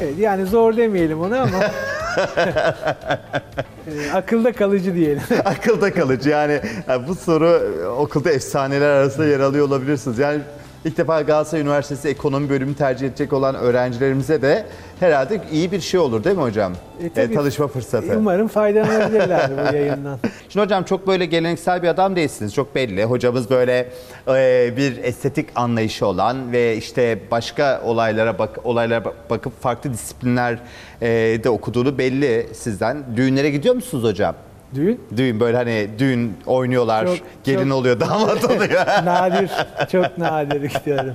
Evet, 0.00 0.18
yani 0.18 0.46
zor 0.46 0.76
demeyelim 0.76 1.20
ona 1.20 1.40
ama 1.40 1.58
akılda 4.14 4.52
kalıcı 4.52 4.94
diyelim. 4.94 5.22
Akılda 5.44 5.94
kalıcı 5.94 6.30
yani, 6.30 6.60
yani 6.88 7.08
bu 7.08 7.14
soru 7.14 7.78
e, 7.82 7.86
okulda 7.86 8.30
efsaneler 8.30 8.90
arasında 8.90 9.26
yer 9.26 9.40
alıyor 9.40 9.66
olabilirsiniz. 9.66 10.18
Yani 10.18 10.40
ilk 10.84 10.96
defa 10.96 11.22
Galatasaray 11.22 11.62
Üniversitesi 11.62 12.08
ekonomi 12.08 12.48
bölümü 12.48 12.74
tercih 12.74 13.06
edecek 13.06 13.32
olan 13.32 13.54
öğrencilerimize 13.54 14.42
de 14.42 14.66
herhalde 15.00 15.40
iyi 15.52 15.72
bir 15.72 15.80
şey 15.80 16.00
olur 16.00 16.24
değil 16.24 16.36
mi 16.36 16.42
hocam? 16.42 16.72
E, 17.02 17.08
tabii. 17.08 17.32
E, 17.32 17.36
tanışma 17.36 17.68
fırsatı. 17.68 18.16
Umarım 18.18 18.48
faydalanabilirler 18.48 19.50
bu 19.50 19.76
yayından. 19.76 20.18
Şimdi 20.48 20.64
hocam 20.64 20.84
çok 20.84 21.06
böyle 21.06 21.26
geleneksel 21.26 21.82
bir 21.82 21.88
adam 21.88 22.16
değilsiniz. 22.16 22.54
Çok 22.54 22.74
belli. 22.74 23.04
Hocamız 23.04 23.50
böyle 23.50 23.88
e, 24.28 24.72
bir 24.76 24.96
estetik 25.04 25.48
anlayışı 25.54 26.06
olan 26.06 26.52
ve 26.52 26.76
işte 26.76 27.18
başka 27.30 27.80
olaylara 27.84 28.38
bak 28.38 28.58
olaylara 28.64 29.04
bak- 29.04 29.30
bakıp 29.30 29.62
farklı 29.62 29.92
disiplinler 29.92 30.58
e, 31.02 31.08
de 31.44 31.50
okuduğunu 31.50 31.98
belli 31.98 32.46
sizden. 32.54 33.04
Düğünlere 33.16 33.50
gidiyor 33.50 33.74
musunuz 33.74 34.04
hocam? 34.04 34.34
Düğün 34.74 35.00
Düğün 35.16 35.40
böyle 35.40 35.56
hani 35.56 35.88
düğün 35.98 36.32
oynuyorlar, 36.46 37.06
Çok- 37.06 37.16
gelin 37.44 37.64
çok- 37.68 37.72
oluyor, 37.78 38.00
damat 38.00 38.44
oluyor. 38.50 38.86
nadir, 39.04 39.50
çok 39.92 40.18
nadir 40.18 40.62
gidiyorum. 40.62 41.14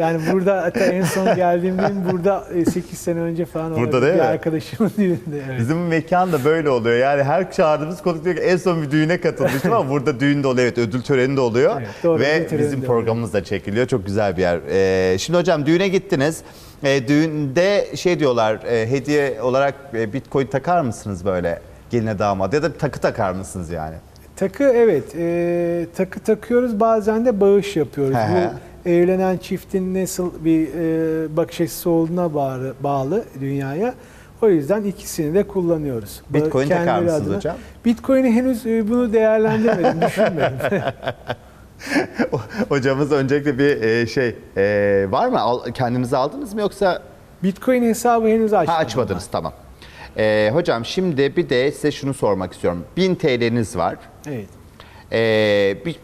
Yani 0.00 0.20
burada 0.32 0.62
hatta 0.62 0.84
en 0.84 1.02
son 1.02 1.34
geldiğim 1.36 1.76
gün 1.76 2.12
burada 2.12 2.44
8 2.70 2.98
sene 2.98 3.20
önce 3.20 3.44
falan 3.44 3.76
Burada 3.76 4.02
değil 4.02 4.12
bir 4.14 4.18
mi? 4.18 4.24
arkadaşımın 4.24 4.92
düğünde. 4.98 5.42
Evet. 5.48 5.58
Bizim 5.60 5.86
mekan 5.86 6.32
da 6.32 6.44
böyle 6.44 6.70
oluyor. 6.70 6.96
Yani 6.96 7.22
her 7.22 7.52
çağırdığımız 7.52 8.02
konuk 8.02 8.24
diyor 8.24 8.36
ki 8.36 8.42
en 8.42 8.56
son 8.56 8.82
bir 8.82 8.90
düğüne 8.90 9.20
katılmıştım 9.20 9.72
ama 9.72 9.90
burada 9.90 10.20
düğün 10.20 10.42
de 10.42 10.46
oluyor. 10.46 10.66
Evet 10.66 10.78
ödül 10.78 11.02
töreni 11.02 11.36
de 11.36 11.40
oluyor. 11.40 11.76
Evet, 11.78 11.88
doğru, 12.04 12.20
Ve 12.20 12.46
bizim 12.58 12.82
programımız 12.82 13.32
da 13.32 13.44
çekiliyor. 13.44 13.86
Çok 13.86 14.06
güzel 14.06 14.36
bir 14.36 14.42
yer. 14.42 14.58
Ee, 14.70 15.18
şimdi 15.18 15.38
hocam 15.38 15.66
düğüne 15.66 15.88
gittiniz. 15.88 16.40
Ee, 16.84 17.08
düğünde 17.08 17.96
şey 17.96 18.18
diyorlar 18.18 18.54
e, 18.70 18.90
hediye 18.90 19.42
olarak 19.42 19.74
e, 19.94 20.12
bitcoin 20.12 20.46
takar 20.46 20.80
mısınız 20.80 21.24
böyle 21.24 21.60
geline 21.90 22.18
damat 22.18 22.54
ya 22.54 22.62
da 22.62 22.72
takı 22.72 23.00
takar 23.00 23.32
mısınız 23.32 23.70
yani? 23.70 23.94
Takı 24.36 24.64
evet 24.64 25.14
e, 25.16 25.86
takı 25.96 26.20
takıyoruz 26.20 26.80
bazen 26.80 27.24
de 27.26 27.40
bağış 27.40 27.76
yapıyoruz. 27.76 28.14
Bu 28.14 28.88
evlenen 28.88 29.36
çiftin 29.36 30.02
nasıl 30.02 30.44
bir 30.44 30.68
e, 30.74 31.36
bakış 31.36 31.60
açısı 31.60 31.90
olduğuna 31.90 32.34
bağlı, 32.34 32.74
bağlı 32.80 33.24
dünyaya. 33.40 33.94
O 34.42 34.48
yüzden 34.48 34.84
ikisini 34.84 35.34
de 35.34 35.42
kullanıyoruz. 35.42 36.22
Bitcoin 36.30 36.68
takar 36.68 36.84
kendileri 36.84 37.04
mısınız 37.04 37.26
adına. 37.26 37.36
hocam? 37.36 37.56
Bitcoin'i 37.84 38.30
henüz 38.32 38.66
e, 38.66 38.88
bunu 38.88 39.12
değerlendirmedim, 39.12 40.00
düşünmedim. 40.06 40.58
Hocamız 42.68 43.12
öncelikle 43.12 43.58
bir 43.58 43.82
e, 43.82 44.06
şey 44.06 44.36
e, 44.56 45.06
var 45.10 45.28
mı? 45.28 45.40
Al- 45.40 45.70
kendinize 45.74 46.16
aldınız 46.16 46.54
mı 46.54 46.60
yoksa 46.60 47.02
Bitcoin 47.42 47.82
hesabı 47.82 48.26
henüz 48.28 48.52
açmadım. 48.52 48.74
Ha 48.74 48.78
açmadınız 48.84 49.26
tamam. 49.32 49.52
Ee, 50.16 50.50
hocam 50.52 50.84
şimdi 50.84 51.36
bir 51.36 51.48
de 51.48 51.72
size 51.72 51.90
şunu 51.92 52.14
sormak 52.14 52.52
istiyorum. 52.52 52.84
1000 52.96 53.14
TL'niz 53.14 53.76
var. 53.76 53.96
Evet. 54.28 54.48
Ee, 55.12 55.76
bir 55.86 55.96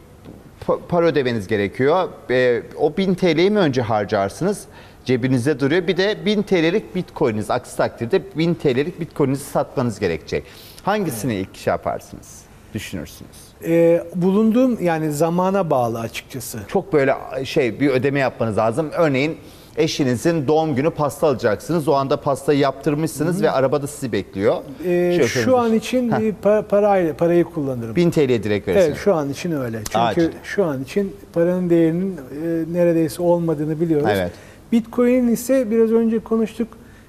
pa- 0.66 0.78
para 0.88 1.06
ödemeniz 1.06 1.46
gerekiyor. 1.48 2.08
Ee, 2.30 2.62
o 2.78 2.96
1000 2.96 3.14
TL'yi 3.14 3.50
mi 3.50 3.58
önce 3.58 3.82
harcarsınız? 3.82 4.64
Cebinizde 5.04 5.60
duruyor. 5.60 5.86
Bir 5.86 5.96
de 5.96 6.24
1000 6.26 6.42
TL'lik 6.42 6.94
bitcoininiz. 6.94 7.50
Aksi 7.50 7.76
takdirde 7.76 8.22
1000 8.38 8.54
TL'lik 8.54 9.00
bitcoininizi 9.00 9.44
satmanız 9.44 9.98
gerekecek. 10.00 10.44
Hangisini 10.82 11.34
ilk 11.34 11.56
şey 11.56 11.70
yaparsınız? 11.70 12.40
Düşünürsünüz. 12.74 13.30
E, 13.64 14.04
bulunduğum 14.14 14.84
yani 14.84 15.12
zamana 15.12 15.70
bağlı 15.70 16.00
açıkçası. 16.00 16.58
Çok 16.68 16.92
böyle 16.92 17.14
şey 17.44 17.80
bir 17.80 17.88
ödeme 17.88 18.20
yapmanız 18.20 18.58
lazım. 18.58 18.90
Örneğin 18.92 19.38
eşinizin 19.76 20.46
doğum 20.48 20.74
günü 20.74 20.90
pasta 20.90 21.26
alacaksınız. 21.26 21.88
O 21.88 21.92
anda 21.92 22.20
pastayı 22.20 22.58
yaptırmışsınız 22.58 23.42
ve 23.42 23.50
arabada 23.50 23.86
sizi 23.86 24.12
bekliyor. 24.12 24.56
E, 24.84 24.88
Şoförünüz- 24.88 25.26
şu 25.44 25.58
an 25.58 25.74
için 25.74 26.12
Heh. 26.12 26.18
bir 26.20 26.34
pa- 26.44 26.62
parayla 26.62 27.14
parayı 27.16 27.44
kullanırım. 27.44 27.96
1000 27.96 28.10
TL'ye 28.10 28.42
direkt 28.42 28.68
verirsiniz. 28.68 28.88
Evet 28.88 28.98
şu 29.04 29.14
an 29.14 29.30
için 29.30 29.52
öyle. 29.52 29.78
Çünkü 29.84 29.98
Acil. 29.98 30.28
şu 30.42 30.64
an 30.64 30.82
için 30.82 31.16
paranın 31.32 31.70
değerinin 31.70 32.16
e, 32.16 32.64
neredeyse 32.78 33.22
olmadığını 33.22 33.80
biliyoruz. 33.80 34.06
Evet. 34.10 34.32
Bitcoin 34.72 35.28
ise 35.28 35.70
biraz 35.70 35.92
önce 35.92 36.18
konuştuk. 36.18 36.68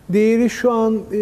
Değeri 0.10 0.50
şu 0.50 0.72
an 0.72 0.96
e, 1.14 1.20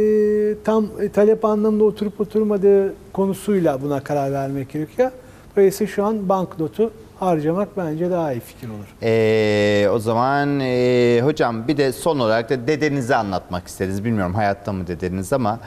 tam 0.63 0.87
e, 1.01 1.09
talep 1.09 1.45
anlamında 1.45 1.83
oturup 1.83 2.21
oturmadığı 2.21 2.93
konusuyla 3.13 3.81
buna 3.81 3.99
karar 4.03 4.31
vermek 4.31 4.69
gerekiyor. 4.69 5.11
Dolayısıyla 5.55 5.93
şu 5.93 6.03
an 6.03 6.29
banknotu 6.29 6.91
harcamak 7.19 7.77
bence 7.77 8.11
daha 8.11 8.33
iyi 8.33 8.39
fikir 8.39 8.69
olur. 8.69 8.85
Ee, 9.03 9.89
o 9.89 9.99
zaman 9.99 10.59
ee, 10.59 11.19
hocam 11.23 11.67
bir 11.67 11.77
de 11.77 11.91
son 11.91 12.19
olarak 12.19 12.49
da 12.49 12.67
dedenizi 12.67 13.15
anlatmak 13.15 13.67
isteriz. 13.67 14.05
Bilmiyorum 14.05 14.33
hayatta 14.33 14.73
mı 14.73 14.87
dedeniz 14.87 15.33
ama 15.33 15.59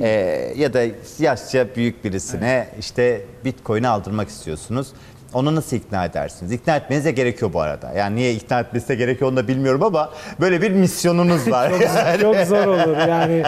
ee, 0.00 0.52
ya 0.56 0.72
da 0.72 0.82
yaşça 1.18 1.66
büyük 1.76 2.04
birisine 2.04 2.68
işte 2.78 3.20
bitcoin'i 3.44 3.88
aldırmak 3.88 4.28
istiyorsunuz. 4.28 4.88
Onu 5.36 5.54
nasıl 5.54 5.76
ikna 5.76 6.04
edersiniz? 6.04 6.52
İkna 6.52 6.76
etmenize 6.76 7.10
gerekiyor 7.10 7.52
bu 7.52 7.60
arada. 7.60 7.92
Yani 7.92 8.16
niye 8.16 8.32
ikna 8.34 8.60
etmesi 8.60 8.96
gerekiyor 8.96 9.30
onu 9.30 9.36
da 9.36 9.48
bilmiyorum 9.48 9.82
ama 9.82 10.10
böyle 10.40 10.62
bir 10.62 10.70
misyonunuz 10.70 11.50
var. 11.50 11.70
Yani 11.70 12.20
Çok 12.20 12.36
zor 12.36 12.66
olur 12.66 13.08
yani 13.08 13.42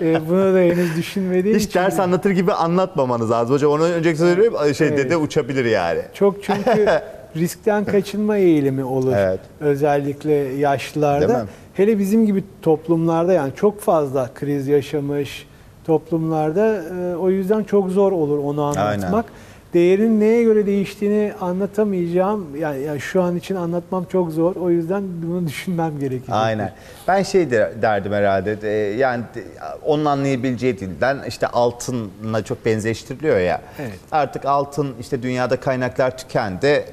e, 0.00 0.28
bunu 0.28 0.54
da 0.54 0.58
henüz 0.58 0.96
düşünmediğim 0.96 1.58
Hiç 1.58 1.64
için. 1.64 1.80
ders 1.80 2.00
anlatır 2.00 2.30
gibi 2.30 2.52
anlatmamanız 2.52 3.30
lazım 3.30 3.54
hocam. 3.54 3.70
Onu 3.72 3.82
önceki 3.82 4.18
söyleyeyim 4.18 4.54
şey 4.74 4.88
Evet. 4.88 4.98
dede 4.98 5.16
uçabilir 5.16 5.64
yani. 5.64 6.00
Çok 6.14 6.44
çünkü 6.44 6.86
riskten 7.36 7.84
kaçınma 7.84 8.36
eğilimi 8.36 8.84
olur. 8.84 9.12
Evet. 9.16 9.40
Özellikle 9.60 10.32
yaşlılarda. 10.34 11.46
Hele 11.74 11.98
bizim 11.98 12.26
gibi 12.26 12.44
toplumlarda 12.62 13.32
yani 13.32 13.52
çok 13.56 13.80
fazla 13.80 14.30
kriz 14.34 14.68
yaşamış 14.68 15.46
toplumlarda 15.86 16.82
e, 16.82 17.16
o 17.16 17.30
yüzden 17.30 17.64
çok 17.64 17.90
zor 17.90 18.12
olur 18.12 18.38
onu 18.38 18.62
anlatmak. 18.62 19.24
Değerin 19.74 20.20
neye 20.20 20.42
göre 20.42 20.66
değiştiğini 20.66 21.32
anlatamayacağım. 21.40 22.56
Yani, 22.56 22.82
yani 22.82 23.00
şu 23.00 23.22
an 23.22 23.36
için 23.36 23.54
anlatmam 23.54 24.04
çok 24.12 24.30
zor. 24.32 24.56
O 24.56 24.70
yüzden 24.70 25.02
bunu 25.22 25.48
düşünmem 25.48 25.98
gerekecek. 26.00 26.30
Aynen. 26.34 26.72
Ben 27.08 27.22
şey 27.22 27.50
de 27.50 27.72
derdim 27.82 28.12
herhalde. 28.12 28.58
e, 28.62 28.96
Yani 28.96 29.24
onun 29.86 30.04
anlayabileceği 30.04 30.78
dilden 30.80 31.18
işte 31.28 31.46
altınla 31.46 32.44
çok 32.44 32.64
benzeştiriliyor 32.66 33.38
ya. 33.38 33.60
Evet. 33.78 33.98
Artık 34.12 34.44
altın 34.44 34.94
işte 35.00 35.22
dünyada 35.22 35.60
kaynaklar 35.60 36.18
tükendi. 36.18 36.84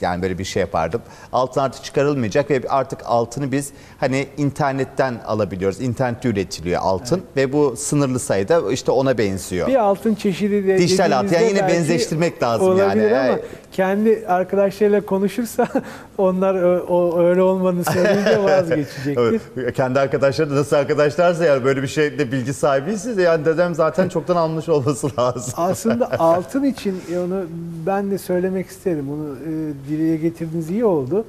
Yani 0.00 0.22
böyle 0.22 0.38
bir 0.38 0.44
şey 0.44 0.60
yapardım. 0.60 1.02
Altın 1.32 1.60
artık 1.60 1.84
çıkarılmayacak 1.84 2.50
ve 2.50 2.60
artık 2.68 3.00
altını 3.04 3.52
biz 3.52 3.72
hani 4.00 4.26
internetten 4.36 5.20
alabiliyoruz. 5.26 5.80
İnternette 5.80 6.28
üretiliyor 6.28 6.80
altın 6.82 7.22
ve 7.36 7.52
bu 7.52 7.76
sınırlı 7.76 8.18
sayıda 8.18 8.72
işte 8.72 8.90
ona 8.90 9.18
benziyor. 9.18 9.68
Bir 9.68 9.74
altın 9.74 10.14
çeşidi 10.14 10.66
de 10.66 10.78
Dijital 10.78 11.18
altın. 11.18 11.34
Yani 11.34 11.48
yine 11.48 11.68
benzeştirmek 11.68 12.42
lazım 12.42 12.78
yani. 12.78 13.02
ama 13.06 13.26
Evet. 13.26 13.44
Kendi 13.76 14.24
arkadaşlarıyla 14.28 15.00
konuşursa 15.00 15.68
onlar 16.18 16.54
ö- 16.54 16.80
o, 16.80 17.18
öyle 17.20 17.42
olmadığını 17.42 17.84
söyleyince 17.84 18.42
vazgeçecektir. 18.42 19.40
Evet. 19.56 19.74
Kendi 19.74 20.00
arkadaşları 20.00 20.50
da 20.50 20.54
nasıl 20.54 20.76
arkadaşlarsa 20.76 21.44
yani 21.44 21.64
böyle 21.64 21.82
bir 21.82 21.86
şeyde 21.86 22.32
bilgi 22.32 22.52
sahibiyseniz 22.54 23.18
yani 23.18 23.44
dedem 23.44 23.74
zaten 23.74 24.08
çoktan 24.08 24.36
almış 24.36 24.68
olması 24.68 25.08
lazım. 25.18 25.54
Aslında 25.56 26.10
altın 26.18 26.64
için 26.64 27.00
onu 27.26 27.44
ben 27.86 28.10
de 28.10 28.18
söylemek 28.18 28.66
isterim. 28.66 29.06
Onu 29.10 29.36
e, 29.36 29.88
dile 29.88 30.16
getirdiğiniz 30.16 30.70
iyi 30.70 30.84
oldu. 30.84 31.24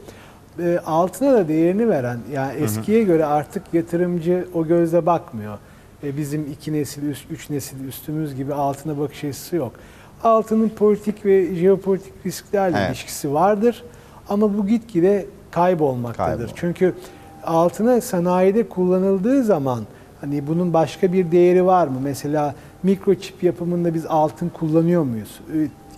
e, 0.60 0.79
altına 0.86 1.33
da 1.33 1.47
değerini 1.47 1.89
veren 1.89 2.19
yani 2.33 2.53
eskiye 2.53 3.03
göre 3.03 3.25
artık 3.25 3.63
yatırımcı 3.73 4.47
o 4.53 4.67
gözle 4.67 5.05
bakmıyor. 5.05 5.57
E, 6.03 6.17
bizim 6.17 6.45
iki 6.51 6.73
nesil, 6.73 7.03
üst, 7.03 7.31
üç 7.31 7.49
nesil 7.49 7.88
üstümüz 7.88 8.36
gibi 8.36 8.53
altına 8.53 8.99
bakış 8.99 9.23
açısı 9.23 9.55
yok. 9.55 9.71
Altının 10.23 10.69
politik 10.69 11.25
ve 11.25 11.56
jeopolitik 11.56 12.13
risklerle 12.25 12.77
Evet. 12.77 12.89
ilişkisi 12.89 13.34
vardır 13.34 13.84
ama 14.30 14.58
bu 14.58 14.67
gitgide 14.67 15.25
kaybolmaktadır. 15.51 16.38
Kaybol. 16.38 16.53
Çünkü 16.56 16.93
altına 17.43 18.01
sanayide 18.01 18.69
kullanıldığı 18.69 19.43
zaman 19.43 19.80
hani 20.21 20.47
bunun 20.47 20.73
başka 20.73 21.13
bir 21.13 21.32
değeri 21.32 21.65
var 21.65 21.88
mı? 21.88 21.97
Mesela 22.03 22.56
mikroçip 22.84 23.43
yapımında 23.43 23.93
biz 23.93 24.06
altın 24.06 24.49
kullanıyor 24.49 25.03
muyuz? 25.03 25.39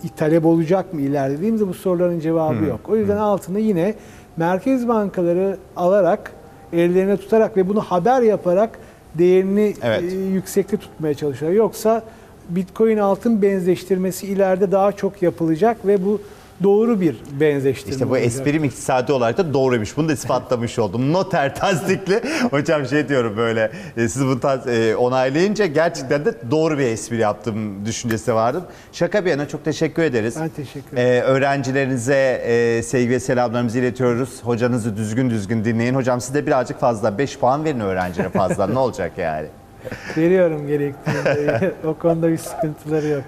E, 0.04 0.08
talep 0.16 0.46
olacak 0.46 0.94
mı 0.94 1.00
ileride 1.00 1.36
dediğimizde 1.38 1.68
bu 1.68 1.74
soruların 1.74 2.20
cevabı 2.20 2.64
yok. 2.64 2.80
O 2.88 2.96
yüzden 2.96 3.16
altını 3.16 3.60
yine 3.60 3.94
merkez 4.36 4.88
bankaları 4.88 5.56
alarak 5.76 6.32
ellerine 6.72 7.16
tutarak 7.16 7.56
ve 7.56 7.68
bunu 7.68 7.80
haber 7.80 8.22
yaparak 8.22 8.78
değerini 9.14 9.74
Evet. 9.82 10.02
e, 10.12 10.16
yüksekte 10.16 10.76
tutmaya 10.76 11.14
çalışıyorlar. 11.14 11.58
Yoksa 11.58 12.02
Bitcoin 12.50 12.98
altın 12.98 13.42
benzeştirmesi 13.42 14.26
ileride 14.26 14.72
daha 14.72 14.92
çok 14.92 15.22
yapılacak 15.22 15.86
ve 15.86 16.04
bu 16.04 16.20
doğru 16.62 17.00
bir 17.00 17.16
benzeştirme 17.40 17.92
İşte 17.94 18.06
bu 18.06 18.10
olacak. 18.10 18.26
esprim 18.26 18.64
iktisadi 18.64 19.12
olarak 19.12 19.38
da 19.38 19.54
doğruymuş. 19.54 19.96
Bunu 19.96 20.08
da 20.08 20.12
ispatlamış 20.12 20.78
oldum. 20.78 21.12
Noter 21.12 21.54
tasdikli. 21.54 22.20
Hocam 22.50 22.86
şey 22.86 23.08
diyorum 23.08 23.36
böyle 23.36 23.72
e, 23.96 24.08
siz 24.08 24.22
bunu 24.24 24.40
tas- 24.40 24.66
e, 24.66 24.96
onaylayınca 24.96 25.66
gerçekten 25.66 26.24
de 26.24 26.34
doğru 26.50 26.78
bir 26.78 26.84
espri 26.84 27.16
yaptım 27.18 27.86
düşüncesi 27.86 28.34
vardı. 28.34 28.62
Şaka 28.92 29.24
bir 29.24 29.30
yana 29.30 29.48
çok 29.48 29.64
teşekkür 29.64 30.02
ederiz. 30.02 30.36
Ben 30.40 30.48
teşekkür 30.48 30.96
ederim. 30.96 31.12
Ee, 31.12 31.20
öğrencilerinize 31.20 32.42
e, 32.44 32.82
sevgi 32.82 33.10
ve 33.10 33.20
selamlarımızı 33.20 33.78
iletiyoruz. 33.78 34.40
Hocanızı 34.42 34.96
düzgün 34.96 35.30
düzgün 35.30 35.64
dinleyin. 35.64 35.94
Hocam 35.94 36.20
siz 36.20 36.34
de 36.34 36.46
birazcık 36.46 36.80
fazla 36.80 37.18
5 37.18 37.38
puan 37.38 37.64
verin 37.64 37.80
öğrencilere 37.80 38.28
fazla. 38.28 38.66
ne 38.72 38.78
olacak 38.78 39.12
yani? 39.18 39.46
Veriyorum 40.16 40.66
gerektiğinde. 40.66 41.72
o 41.84 41.94
konuda 41.94 42.28
bir 42.28 42.38
sıkıntıları 42.38 43.06
yok. 43.06 43.24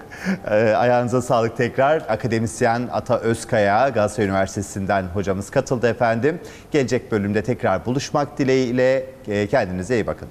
Ee, 0.47 0.55
ayağınıza 0.55 1.21
sağlık 1.21 1.57
tekrar. 1.57 1.97
Akademisyen 2.09 2.89
Ata 2.91 3.19
Özkaya 3.19 3.89
Galatasaray 3.89 4.27
Üniversitesi'nden 4.27 5.03
hocamız 5.03 5.49
katıldı 5.49 5.87
efendim. 5.87 6.39
Gelecek 6.71 7.11
bölümde 7.11 7.43
tekrar 7.43 7.85
buluşmak 7.85 8.37
dileğiyle 8.37 9.05
e, 9.27 9.47
kendinize 9.47 9.95
iyi 9.95 10.07
bakın. 10.07 10.27